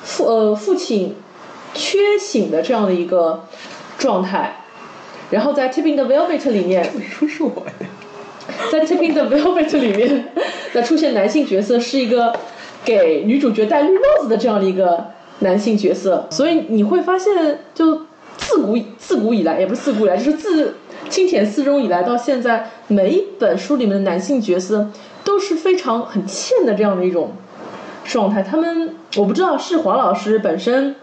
[0.03, 1.15] 父呃父亲
[1.73, 3.45] 缺醒的这样的一个
[3.97, 4.55] 状态。
[5.29, 7.85] 然后在 Tipping the Velvet 里面，书是我的。
[8.71, 10.33] 在 Tipping the Velvet 里面，
[10.73, 12.33] 那出现男性角色是一个
[12.83, 15.05] 给女主角戴绿帽子的这样的一个
[15.39, 18.07] 男性角色，所以你会发现，就
[18.49, 20.75] 自古自古以来，也不是自古以来，就是自
[21.07, 24.89] 清田四中以来到现在，每一本书里面的男性角色
[25.23, 27.33] 都是非常很欠的这样的一种
[28.03, 28.41] 状态。
[28.41, 30.95] 他们我不知道是黄老师本身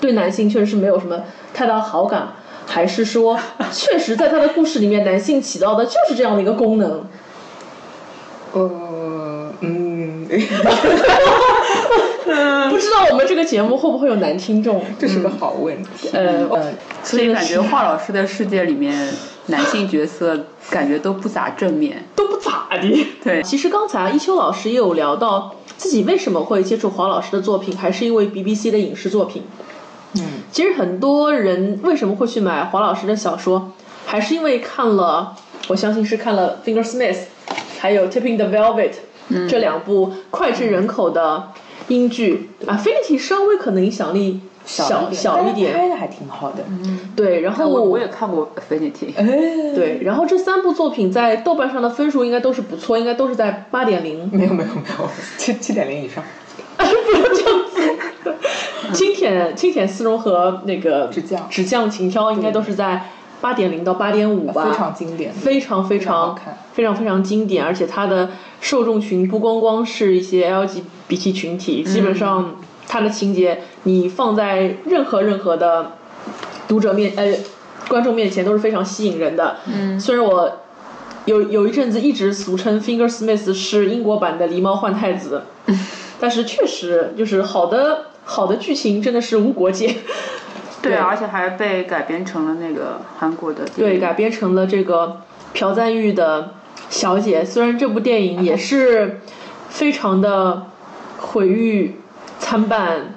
[0.00, 1.22] 对男性确实是没有什么
[1.54, 2.28] 太大好感。
[2.70, 3.38] 还是说，
[3.72, 7.02] 确实在他的故事里面，男性起到的就是这样的一个功能。
[8.52, 10.28] 呃，嗯，
[12.70, 14.82] 不知道我们这个节目会不会有男听众？
[14.98, 16.10] 这是个好问题。
[16.12, 16.46] 呃，
[17.02, 18.94] 所以感觉华老师的世界里面，
[19.46, 23.06] 男性角色感觉都不咋正面，都不咋的。
[23.24, 29.42] 对，其实刚才一秋老师也有聊到自己为什么会接触黄老师的作品，还是因为 BBC 的影视作品。
[30.14, 33.72] 嗯，其实很多人为什么会去买黄老师的小说，
[34.04, 35.34] 还是因为看了，
[35.68, 37.16] 我相信是看了《Finger Smith》，
[37.78, 38.92] 还有《Tipping the Velvet》
[39.48, 41.48] 这两部脍炙人口的
[41.88, 42.50] 英剧。
[42.66, 46.64] 啊，《Affinity》稍微可能影响力小小一点，拍的还挺好的。
[46.68, 47.40] 嗯，对。
[47.40, 49.14] 然后我我也看过《Affinity》。
[49.16, 50.00] 哎，对。
[50.02, 54.28] 然后这三部作品在豆瓣上的分数应该都是不错，应该都是在八点零。
[54.32, 56.22] 没有没有没有，七七点零以上。
[56.78, 58.34] 不要这样子。
[58.92, 63.02] 青田青田四中和那个纸匠纸匠情挑应该都是在
[63.40, 66.38] 八点零到八点五吧，非常经典，非常非常
[66.72, 75.92] 非常非常经典，而且它的受众群不光光是一些 LGBT 群体，基本上它的情节你放在任何任何的
[76.66, 77.32] 读者面呃
[77.88, 79.56] 观众面前都是非常吸引人的。
[79.66, 80.58] 嗯，虽然我
[81.24, 85.42] 有有一阵子一直俗称 Finger Smith 是英国版的狸猫换太子，
[86.18, 88.06] 但是确实就是好的。
[88.30, 89.96] 好的剧情真的是无国界，
[90.80, 96.54] 对，而且还被改编成了那个韩国的，对，改编成了这个朴赞玉的
[96.88, 97.44] 小姐。
[97.44, 99.20] 虽然这部电影也是
[99.68, 100.68] 非常的
[101.18, 101.96] 毁誉
[102.38, 103.14] 参半。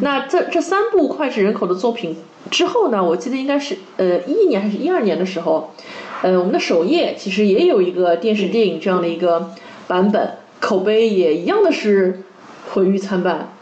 [0.00, 2.16] 那这这三部脍炙人口的作品
[2.50, 3.02] 之后呢？
[3.02, 5.72] 我记得应该是呃一一年还是一二年的时候，
[6.22, 9.50] 呃我们的首页其实也有一个电视电影这样的一个
[9.88, 12.22] 版本，口碑也一样的是
[12.70, 13.52] 毁誉参半。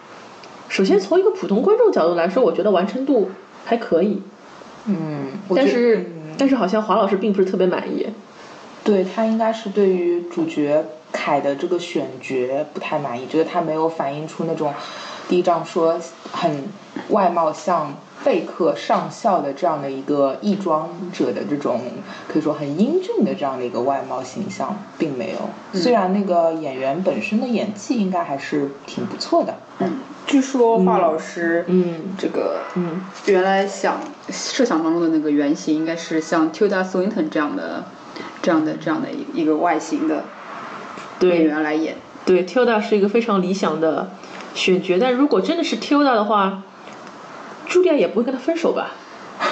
[0.68, 3.31] 首先，从一个普通观众角度来说，我觉得完成度
[3.64, 4.22] 还可以。
[4.87, 6.07] 嗯，但是
[6.38, 8.07] 但是好像华老师并不是特别满意。
[8.85, 14.72] 对他应该是对于主角凯的这个选角不太满意，觉得他没有反映出那种
[15.29, 16.00] 第一章说
[16.31, 16.64] 很
[17.09, 17.96] 外貌像
[18.27, 21.81] 贝克上校的这样的一个义庄者的这种
[22.27, 25.79] 可以说很英俊的这样的一个外貌形象，并没有。
[25.79, 29.55] 虽然那个演员本身的演技应该还是挺不错的。
[29.79, 30.01] 嗯。
[30.27, 37.85] 据说华老师，嗯，这个，嗯，原来想设想当中的那个原型应该是像 Tilda Swinton 这样的，
[38.43, 40.24] 这样的这样的一一个外形的
[41.20, 41.95] 演员来演。
[42.24, 44.11] 对，Tilda 是一个非常理想的
[44.53, 46.64] 选角，但如果真的是 Tilda 的话，
[47.69, 48.93] 茱莉亚也不会跟他分手吧？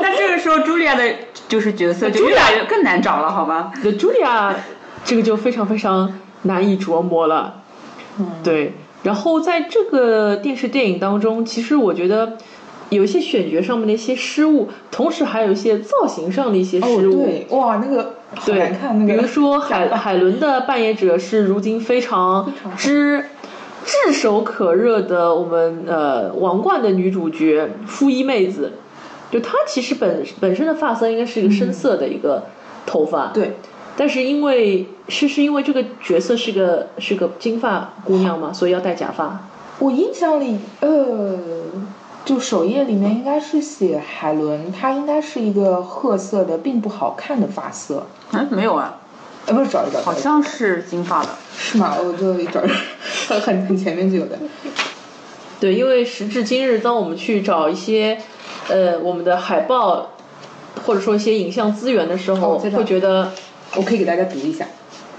[0.00, 1.04] 那这个时候茱莉亚的
[1.46, 3.70] 就是角色就越来越更难找了，好吧？
[3.82, 4.54] 那茱莉亚
[5.04, 7.62] 这个就非常非常难以琢磨了。
[8.18, 8.72] 嗯，对。
[9.02, 12.38] 然后在这个电视电影当中，其实我觉得
[12.88, 17.24] 有一些选角上面的一些失误，同时还有一些造型上的一些失误。
[17.24, 18.98] 哦，对，哇，那个好难看。
[19.06, 23.26] 那个，比如说海 海伦的扮演者是如今非常之
[23.84, 28.72] 炙手可热的我们呃王冠的女主角傅一妹子，
[29.30, 32.44] 就她其实本本身的发色应该是一个深色的一个
[32.86, 33.28] 头发。
[33.28, 33.56] 对。
[33.96, 39.38] 但是因为是是因为这个角色是个是个金发姑娘嘛，所以要戴假发。
[39.78, 41.38] 我印象里，呃，
[42.24, 48.04] 就首页里面应该是写海伦，她应该是一个褐色的，并不好看的发色。
[48.32, 48.98] 嗯，没有啊，
[49.46, 51.28] 呃，不是找一找，好像是金发的，
[51.58, 51.96] 是吗？
[51.98, 52.60] 我就找
[53.28, 54.38] 很很很前面就有的。
[55.60, 58.18] 对，因为时至今日，当我们去找一些
[58.68, 60.12] 呃我们的海报，
[60.84, 63.32] 或者说一些影像资源的时候，会觉得
[63.76, 64.66] 我可以给大家读一下。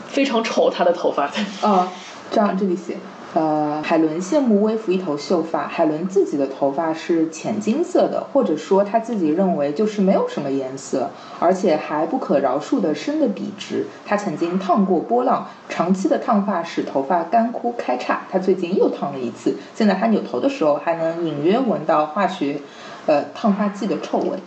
[0.07, 1.29] 非常丑他的头发。
[1.61, 1.91] 啊，
[2.31, 2.97] 这样这里写，
[3.35, 13.87] 呃，海伦羡慕微服一头秀发，海伦自己的头发是浅金色的，或者说她自己认为就是没有什么颜色，而且还不可饶恕的深的笔直。
[14.05, 18.21] 她曾经烫过波浪，长期的烫发使头发干枯开叉。
[18.31, 22.61] 她最近又烫了一次，现在她扭头的时候还能隐约闻到化学，
[23.05, 24.37] 呃，烫发剂的臭味。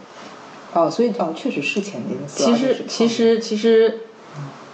[0.73, 2.45] 哦，所以哦，确实是浅金色。
[2.45, 4.01] 其实其实其实，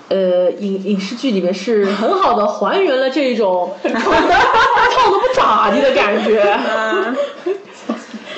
[0.09, 6.59] 呃，影影视剧里面是很好的还原了这种 烫的不咋地的感觉，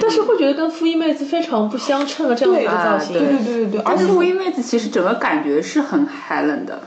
[0.01, 3.17] 但是会觉得跟敷衣妹子非常不相称的这样的一个造型。
[3.17, 6.81] 啊对对对对对对，而且而且乌衣妹子其实整个感觉是很寒冷的，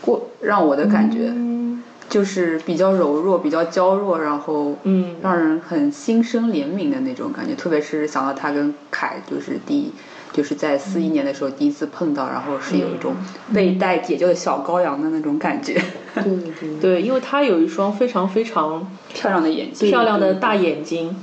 [0.00, 7.54] 过让我的感觉、嗯就是比较柔弱、比较娇弱，然后嗯让人很心生怜悯的那种感觉。
[7.56, 9.90] 特别是想到她跟凯就是第一。
[10.34, 13.14] 就是在四一年的时候第一次碰到，然后是有一种
[13.54, 15.80] 被带解救的小羔羊的那种感觉，
[16.12, 16.80] 对对对。
[16.82, 21.14] 对，因为他有一双非常非常漂亮的眼睛，漂亮的大眼睛，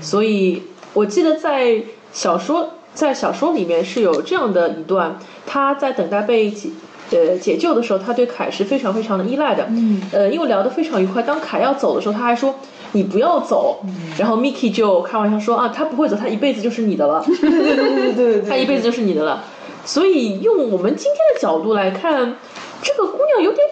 [0.00, 0.62] 所以
[0.92, 6.70] 我记得在小说在小说里面是有这样的一段，他在等待被解
[7.10, 11.24] 呃解救的时候，他对凯是非常非常的依赖的，嗯呃，因为聊得非常愉快。
[11.24, 12.54] 当凯要走的时候，他还说。
[12.92, 13.80] 你不要走，
[14.18, 19.44] 然后 Miki 就开玩笑说啊，他不会走，他一辈子就是你的了， 对对对对对，他一辈子就是你的了。
[19.84, 22.36] 所以用我们今天的角度来看，
[22.82, 23.66] 这个姑娘有点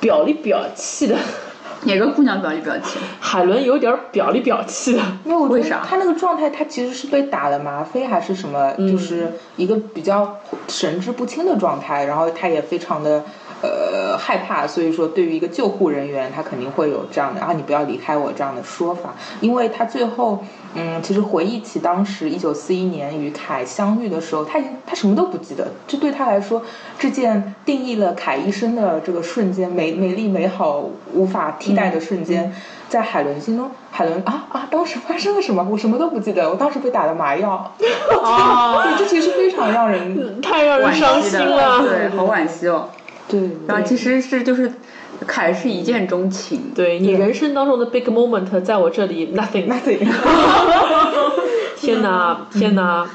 [0.00, 1.16] 表里表气的，
[1.82, 2.98] 哪个姑娘表里表气？
[3.20, 5.02] 海伦有点表里表气的。
[5.24, 10.36] 因为我觉得为啥她那个状态，她其实是被打了吗啡还是什么，就是一个比较
[10.68, 13.22] 神志不清的状态，然后她也非常的。
[13.66, 20.44] 呃，害怕，所以说对于一个救护人员，他肯定会有这样的啊，你不要离开我这样的说法，因为他最后，
[20.74, 26.62] 嗯，其实回忆起当时一九四一年与凯相遇的时候，他已经他什么都不记得，这对他来说，
[26.98, 32.52] 这件定义了凯一生的这个瞬间，美美丽美好无法替代的瞬间，
[32.88, 35.66] 在海伦心中，海伦啊啊，当时发生了什么？
[35.70, 37.72] 我什么都不记得，我当时被打了麻药，
[38.22, 41.82] 啊， 对，这其实非常让人太让人伤心了。
[41.82, 42.88] 对，好惋惜哦。
[43.28, 44.72] 对，然后其实是就是，
[45.26, 49.66] 凯是一见钟情，对你人生当中的 big moment，在我这里 nothing。
[49.66, 49.98] nothing，
[51.76, 53.08] 天哪， 天哪！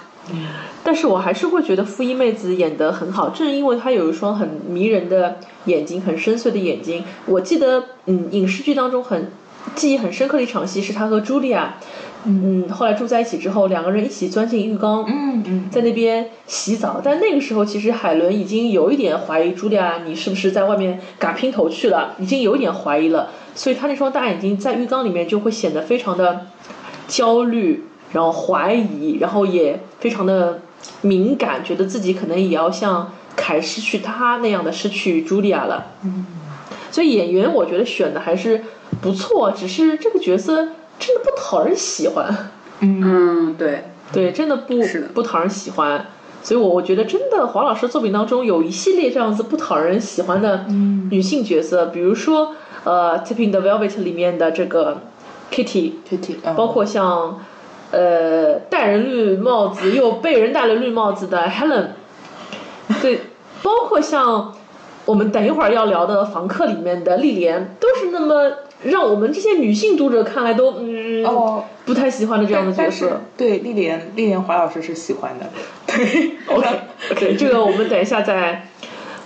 [0.83, 7.03] 但是我还是会觉得傅一妹子演得很好，正因为她有一双很迷人的眼睛，很深邃的眼睛。
[7.25, 9.31] 我记得，嗯，影视剧当中很
[9.75, 11.75] 记忆很深刻的一场戏是她和茱莉亚，
[12.25, 17.01] 嗯，后来住在一起之后，两个人一起钻进浴缸，嗯嗯，在那边洗澡。
[17.03, 23.29] 但那个时候，其实海伦已经有一点怀疑茱莉亚，你是不是在外面嘎姘头去了，已经有一点怀疑了。
[23.55, 26.47] 所以她那双大眼睛在浴缸里面就会显得非常的
[27.07, 30.61] 焦虑，然后怀疑，然后也非常的
[31.01, 35.87] 敏感，觉得自己可能也要像凯失去他那样的失去茱莉亚了。
[36.03, 36.25] 嗯，
[36.91, 38.63] 所以演员我觉得选的还是
[39.01, 40.67] 不错，只是这个角色
[41.01, 42.51] 真的不讨人喜欢。
[42.79, 45.09] 嗯，对，对，真的不的。
[45.13, 46.05] 不讨人喜欢。
[46.43, 50.65] 所以我，我觉得真的黄老师作品当中有一系列这样子不讨人喜欢的
[51.11, 55.01] 女性角色，比如说呃《Tipping the Velvet》里面的这个
[55.51, 57.39] Kitty，Kitty，包括像
[57.91, 61.89] 呃戴人绿帽子又被人戴了绿帽子的 Helen，
[63.03, 63.21] 对，
[63.61, 64.55] 包括像
[65.05, 68.51] 我们等一会儿要聊的《房客》里面的丽莲，都是那么
[68.83, 73.19] 让我们这些女性读者看来都嗯、哦不太喜欢的这样的角色。
[73.35, 75.49] 对丽莲，丽莲华老师是喜欢的，
[75.87, 76.67] 对 OK
[77.11, 78.67] OK，这个我们等一下再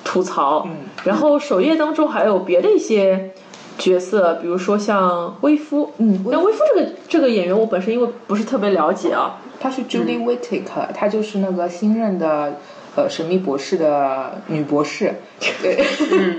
[0.04, 0.64] 吐槽。
[0.66, 3.32] 嗯，然后首页当中还有别的一些
[3.78, 5.92] 角色，比如说像微夫。
[5.98, 9.42] 嗯那微夫这个这个演员，我本身因为不是特别了解啊。
[9.60, 12.60] 他是 Judy Whittaker，她就是那个新任的
[12.96, 15.14] 呃神秘博士的女博士，
[15.62, 15.84] 对，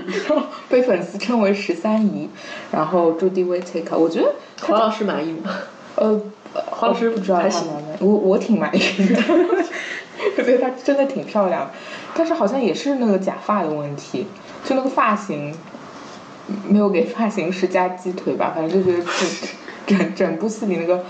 [0.67, 2.29] 被粉丝称为十三姨。
[2.71, 5.51] 然后 Judy Whittaker，我觉得黄老师满意吗？
[5.95, 6.21] 呃，
[6.71, 9.21] 黄老师不知道还行她满意，我我挺满意的，
[10.37, 11.69] 我觉得她真的挺漂亮，
[12.13, 14.27] 但是好像也是那个假发的问题，
[14.65, 15.55] 就那个发型
[16.67, 19.03] 没有给发型师加鸡腿吧，反正就是
[19.85, 21.03] 整整整部戏里那个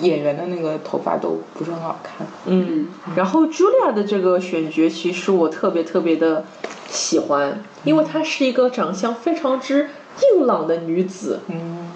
[0.00, 2.26] 演员的那个头发都不是很好看。
[2.46, 6.44] 嗯，然后 Julia 的这个选角，其实我特别特别的
[6.88, 9.90] 喜欢，因为她是一个长相非常之
[10.36, 11.40] 硬朗的女子。
[11.48, 11.88] 嗯，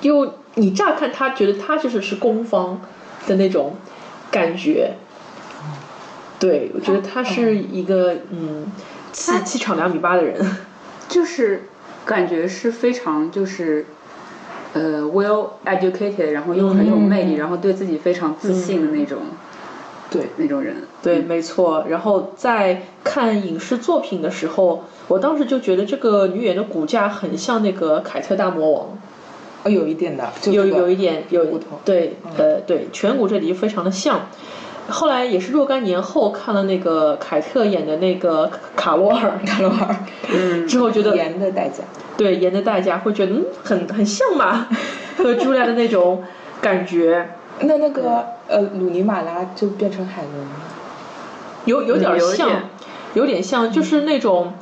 [0.00, 2.80] 就你乍看她觉得她就是是攻方
[3.26, 3.76] 的那种
[4.30, 4.94] 感觉。
[6.38, 8.72] 对，我觉得她是一个嗯，
[9.12, 10.56] 气气场两米八的人，
[11.08, 11.68] 就是
[12.04, 13.86] 感觉是非常就是。
[14.74, 19.18] 呃，well educated，然后又很有魅力，然后对自己非常自信的那种，
[20.10, 20.76] 对那种人。
[21.02, 21.86] 对，没错。
[21.88, 28.98] 然后在看影视作品的时候，我当时就觉得这个女演员的骨架很像那个凯特大魔王，
[29.64, 34.20] 哦，有一点的，就有有一点有骨头对，呃，对，颧骨这里就非常的像。
[34.88, 39.96] 后来也是若干年后看了那个凯特演的那个卡罗尔， 卡罗尔，
[40.32, 41.84] 嗯，之后觉得盐的代价。
[42.16, 44.66] 对盐的代价，会觉得嗯很很像嘛，
[45.16, 46.22] 和朱莉亚的那种
[46.60, 47.28] 感觉，
[47.60, 50.50] 那那个呃，鲁尼马拉就变成海伦了。
[51.64, 52.62] 有有点像有点，
[53.14, 54.52] 有点像，就是那种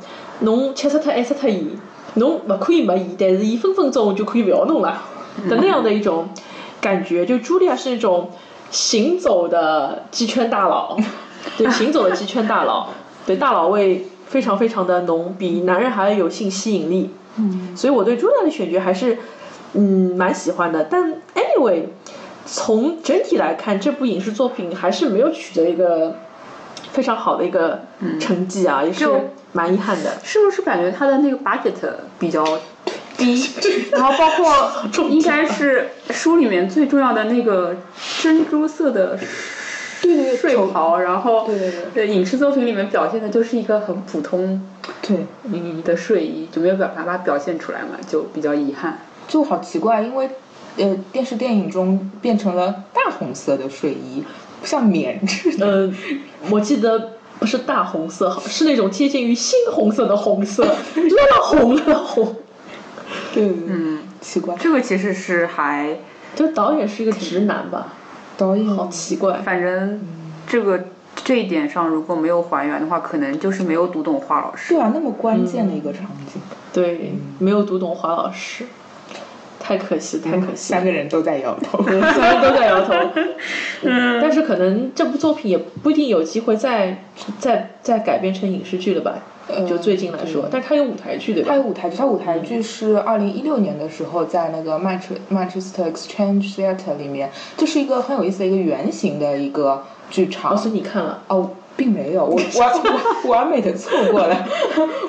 [0.41, 1.77] 侬切死他爱死他伊，
[2.15, 5.01] 侬不可以没伊，但是伊分分钟就可以不要侬了
[5.49, 6.29] 的那样的一种
[6.79, 7.25] 感觉。
[7.25, 8.29] 就朱莉亚是那种
[8.71, 10.97] 行走的鸡圈大佬，
[11.57, 12.89] 对，行走的鸡圈大佬，
[13.25, 17.13] 对，大佬味非常非常的浓，比男人还要有性吸引力。
[17.37, 19.17] 嗯，所以我对茱莉亚的选角还是
[19.73, 20.85] 嗯蛮喜欢的。
[20.85, 21.83] 但 anyway，
[22.45, 26.15] 从整体来看，这部影视作品还是没有取得一个
[26.91, 27.81] 非常好的一个
[28.19, 29.07] 成绩啊，也是
[29.53, 30.17] 蛮遗憾的。
[30.23, 31.73] 是不是感觉他的那个 budget
[32.17, 32.43] 比较
[33.17, 33.43] 低？
[33.91, 37.75] 然后包括 应该是书里面最重要的那个
[38.21, 39.17] 珍珠色的
[40.01, 44.61] 对对对，睡袍，然后对对对对影视作品里面表现的就是一个很普通
[45.01, 48.99] 对，嗯的睡衣，就没有表把它表现出来嘛，就比较遗憾。
[49.27, 50.29] 就好奇怪，因为
[50.77, 54.23] 呃，电视电影中变成了大红色的睡衣，
[54.63, 55.67] 像棉质的。
[55.67, 55.93] 呃，
[56.51, 60.63] 我记得不是大红色，是那种接近于猩红色的红色，
[60.95, 62.35] 辣红辣红。
[63.33, 64.55] 对嗯，奇怪。
[64.59, 65.97] 这个其实是还
[66.35, 67.93] 就导演是一个直男吧，
[68.37, 69.39] 导演好奇怪。
[69.39, 70.01] 反正
[70.47, 74.73] 这个这一点上如果没有还原的话，可能就是没有读懂华老师。
[74.73, 76.41] 对啊，那么关键的一个场景，
[76.73, 78.65] 对，没有读懂华老师，
[79.59, 80.85] 太可惜，太可惜了三。
[80.85, 81.83] 个人都在摇头。
[81.83, 82.93] 三个人都在摇头，
[83.83, 87.03] 嗯，但是可能这部作品也不一定有机会再
[87.39, 89.15] 再再改编成影视剧了吧？
[89.47, 91.55] 呃就最近来说，但是它有舞台剧对吧它？
[91.55, 100.53] 有舞台剧，他舞台剧是二零一六年的时候在那个曼彻曼彻斯特 Exchange Theatre 里面，这是一个很有意思的一个圆形的一个剧场。
[100.53, 102.73] 哦，所以你看了，哦，并没有，我 完
[103.23, 104.45] 我完美的错过了。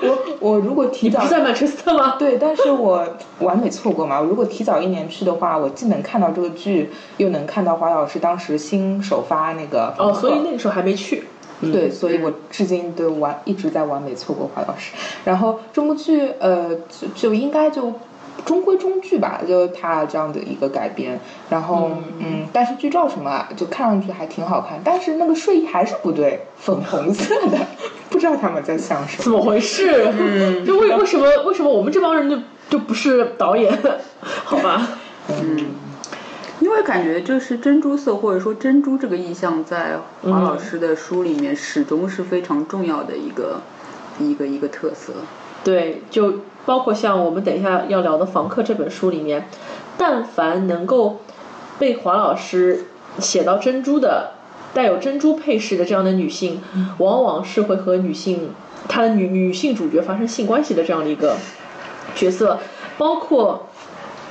[0.03, 2.17] 我我如果提早不在曼彻斯特吗？
[2.19, 3.05] 对，但是我
[3.41, 4.21] 完美错过嘛。
[4.21, 11.25] 我如果提早一年去的话，我既能看到这个剧，又能看到华老师当时新首发那个哦，所以那个时候还没去。
[11.61, 14.93] 嗯对，所以我至今都完一直在完美错过华老师。
[15.25, 17.93] 然后这部剧呃就就应该就
[18.45, 21.19] 中规中矩吧，就他这样的一个改编。
[21.51, 21.91] 然后
[22.21, 27.59] 嗯但是剧照什么啊就看上去还挺好看，但是那个睡衣还是不对，粉红色的，
[28.09, 29.25] 不知道他们在想什么。
[29.25, 30.13] 怎么回事？
[30.19, 32.39] 嗯，就为为什么为什么我们这帮人就
[32.71, 33.77] 就不是导演？
[34.45, 34.89] 好吧，
[36.61, 43.61] 因为感觉就是珍珠色或者说珍珠这个意象，在华老师的书里面始终是非常重要的一个、
[44.19, 45.13] 一个一个特色。
[45.63, 49.49] 对，就包括像我们等一下要聊的《房客》这本书里面，
[49.97, 51.21] 但凡能够
[51.79, 52.87] 被华老师
[53.19, 54.33] 写到珍珠的、
[54.75, 56.61] 带有珍珠配饰的这样的女性，
[56.99, 58.51] 往往是会和女性
[58.89, 61.37] 她的女女性主角发生性关系的这样的一个
[62.15, 62.59] 角色，
[62.97, 63.69] 包括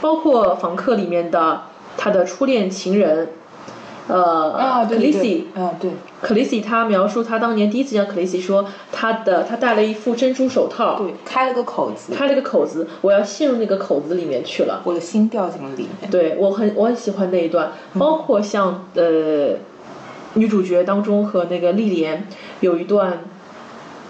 [0.01, 1.61] 包括《房客》里面的
[1.97, 3.29] 她的初恋情人，
[4.07, 5.91] 呃，啊，对对 Khaleesi 对，啊对，
[6.21, 14.81] 克里西他描述他当年第一次见克里西说，他的他戴了一副珍珠手套，对，开了个口子，开了个口子，我要陷入那个口子里面去了。
[14.85, 16.09] 我的心掉进了里面。
[16.09, 19.55] 对我很我很喜欢那一段，包括像呃
[20.35, 22.25] 女主角当中和那个丽莲
[22.61, 23.19] 有一段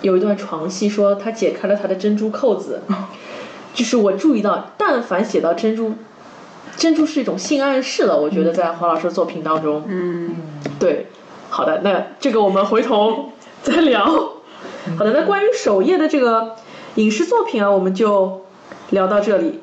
[0.01, 2.81] 有一段床戏，说她解开了她的珍珠扣子，
[3.73, 5.93] 就是我注意到，但凡写到珍珠，
[6.78, 10.36] 珍珠是一种性暗示了，我觉得在黄老师的作品当中，嗯，
[10.80, 11.07] 对，
[11.49, 13.32] 好的，那这个我们回头
[13.63, 14.05] 再聊。
[14.97, 16.55] 好的，那关于首页的这个
[16.95, 18.45] 影视作品啊，我们就
[18.91, 19.59] 聊到这里。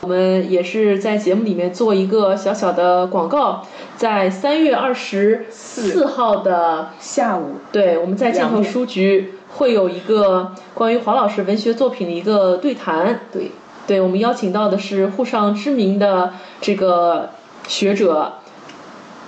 [0.00, 13.20] 我们也是在节目里面做一个小小的广告，在三月二十四号的下午，对，我们在镜头书局会有一个关于黄老师文学作品的一个对谈。
[13.32, 13.52] 对，
[13.86, 17.30] 对，我们邀请到的是沪上知名的这个
[17.68, 18.34] 学者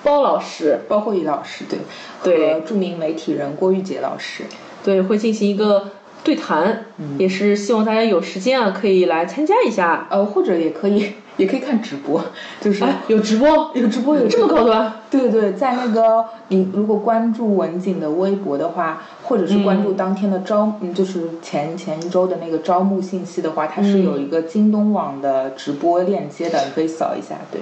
[0.03, 1.79] 包老师，包括于老师，对，
[2.23, 2.55] 对。
[2.55, 4.45] 和著名媒体人郭玉洁老师，
[4.85, 5.91] 对，会进行一个
[6.25, 6.87] 对谈，
[7.19, 10.07] 也是希望大家有时间啊可以来参加一下。
[10.11, 12.23] 呃，或者也可以 也可以看直播，
[12.61, 14.93] 就是哎，有直播，有直播有这么高端。
[15.11, 27.37] 对对，在那个你如果关注文景的微博的话，或者是关注当天的招，嗯，就是前前一周的那个招募信息的话，它是有一个京东网的直播链接的，你可以扫一下。
[27.51, 27.55] 对，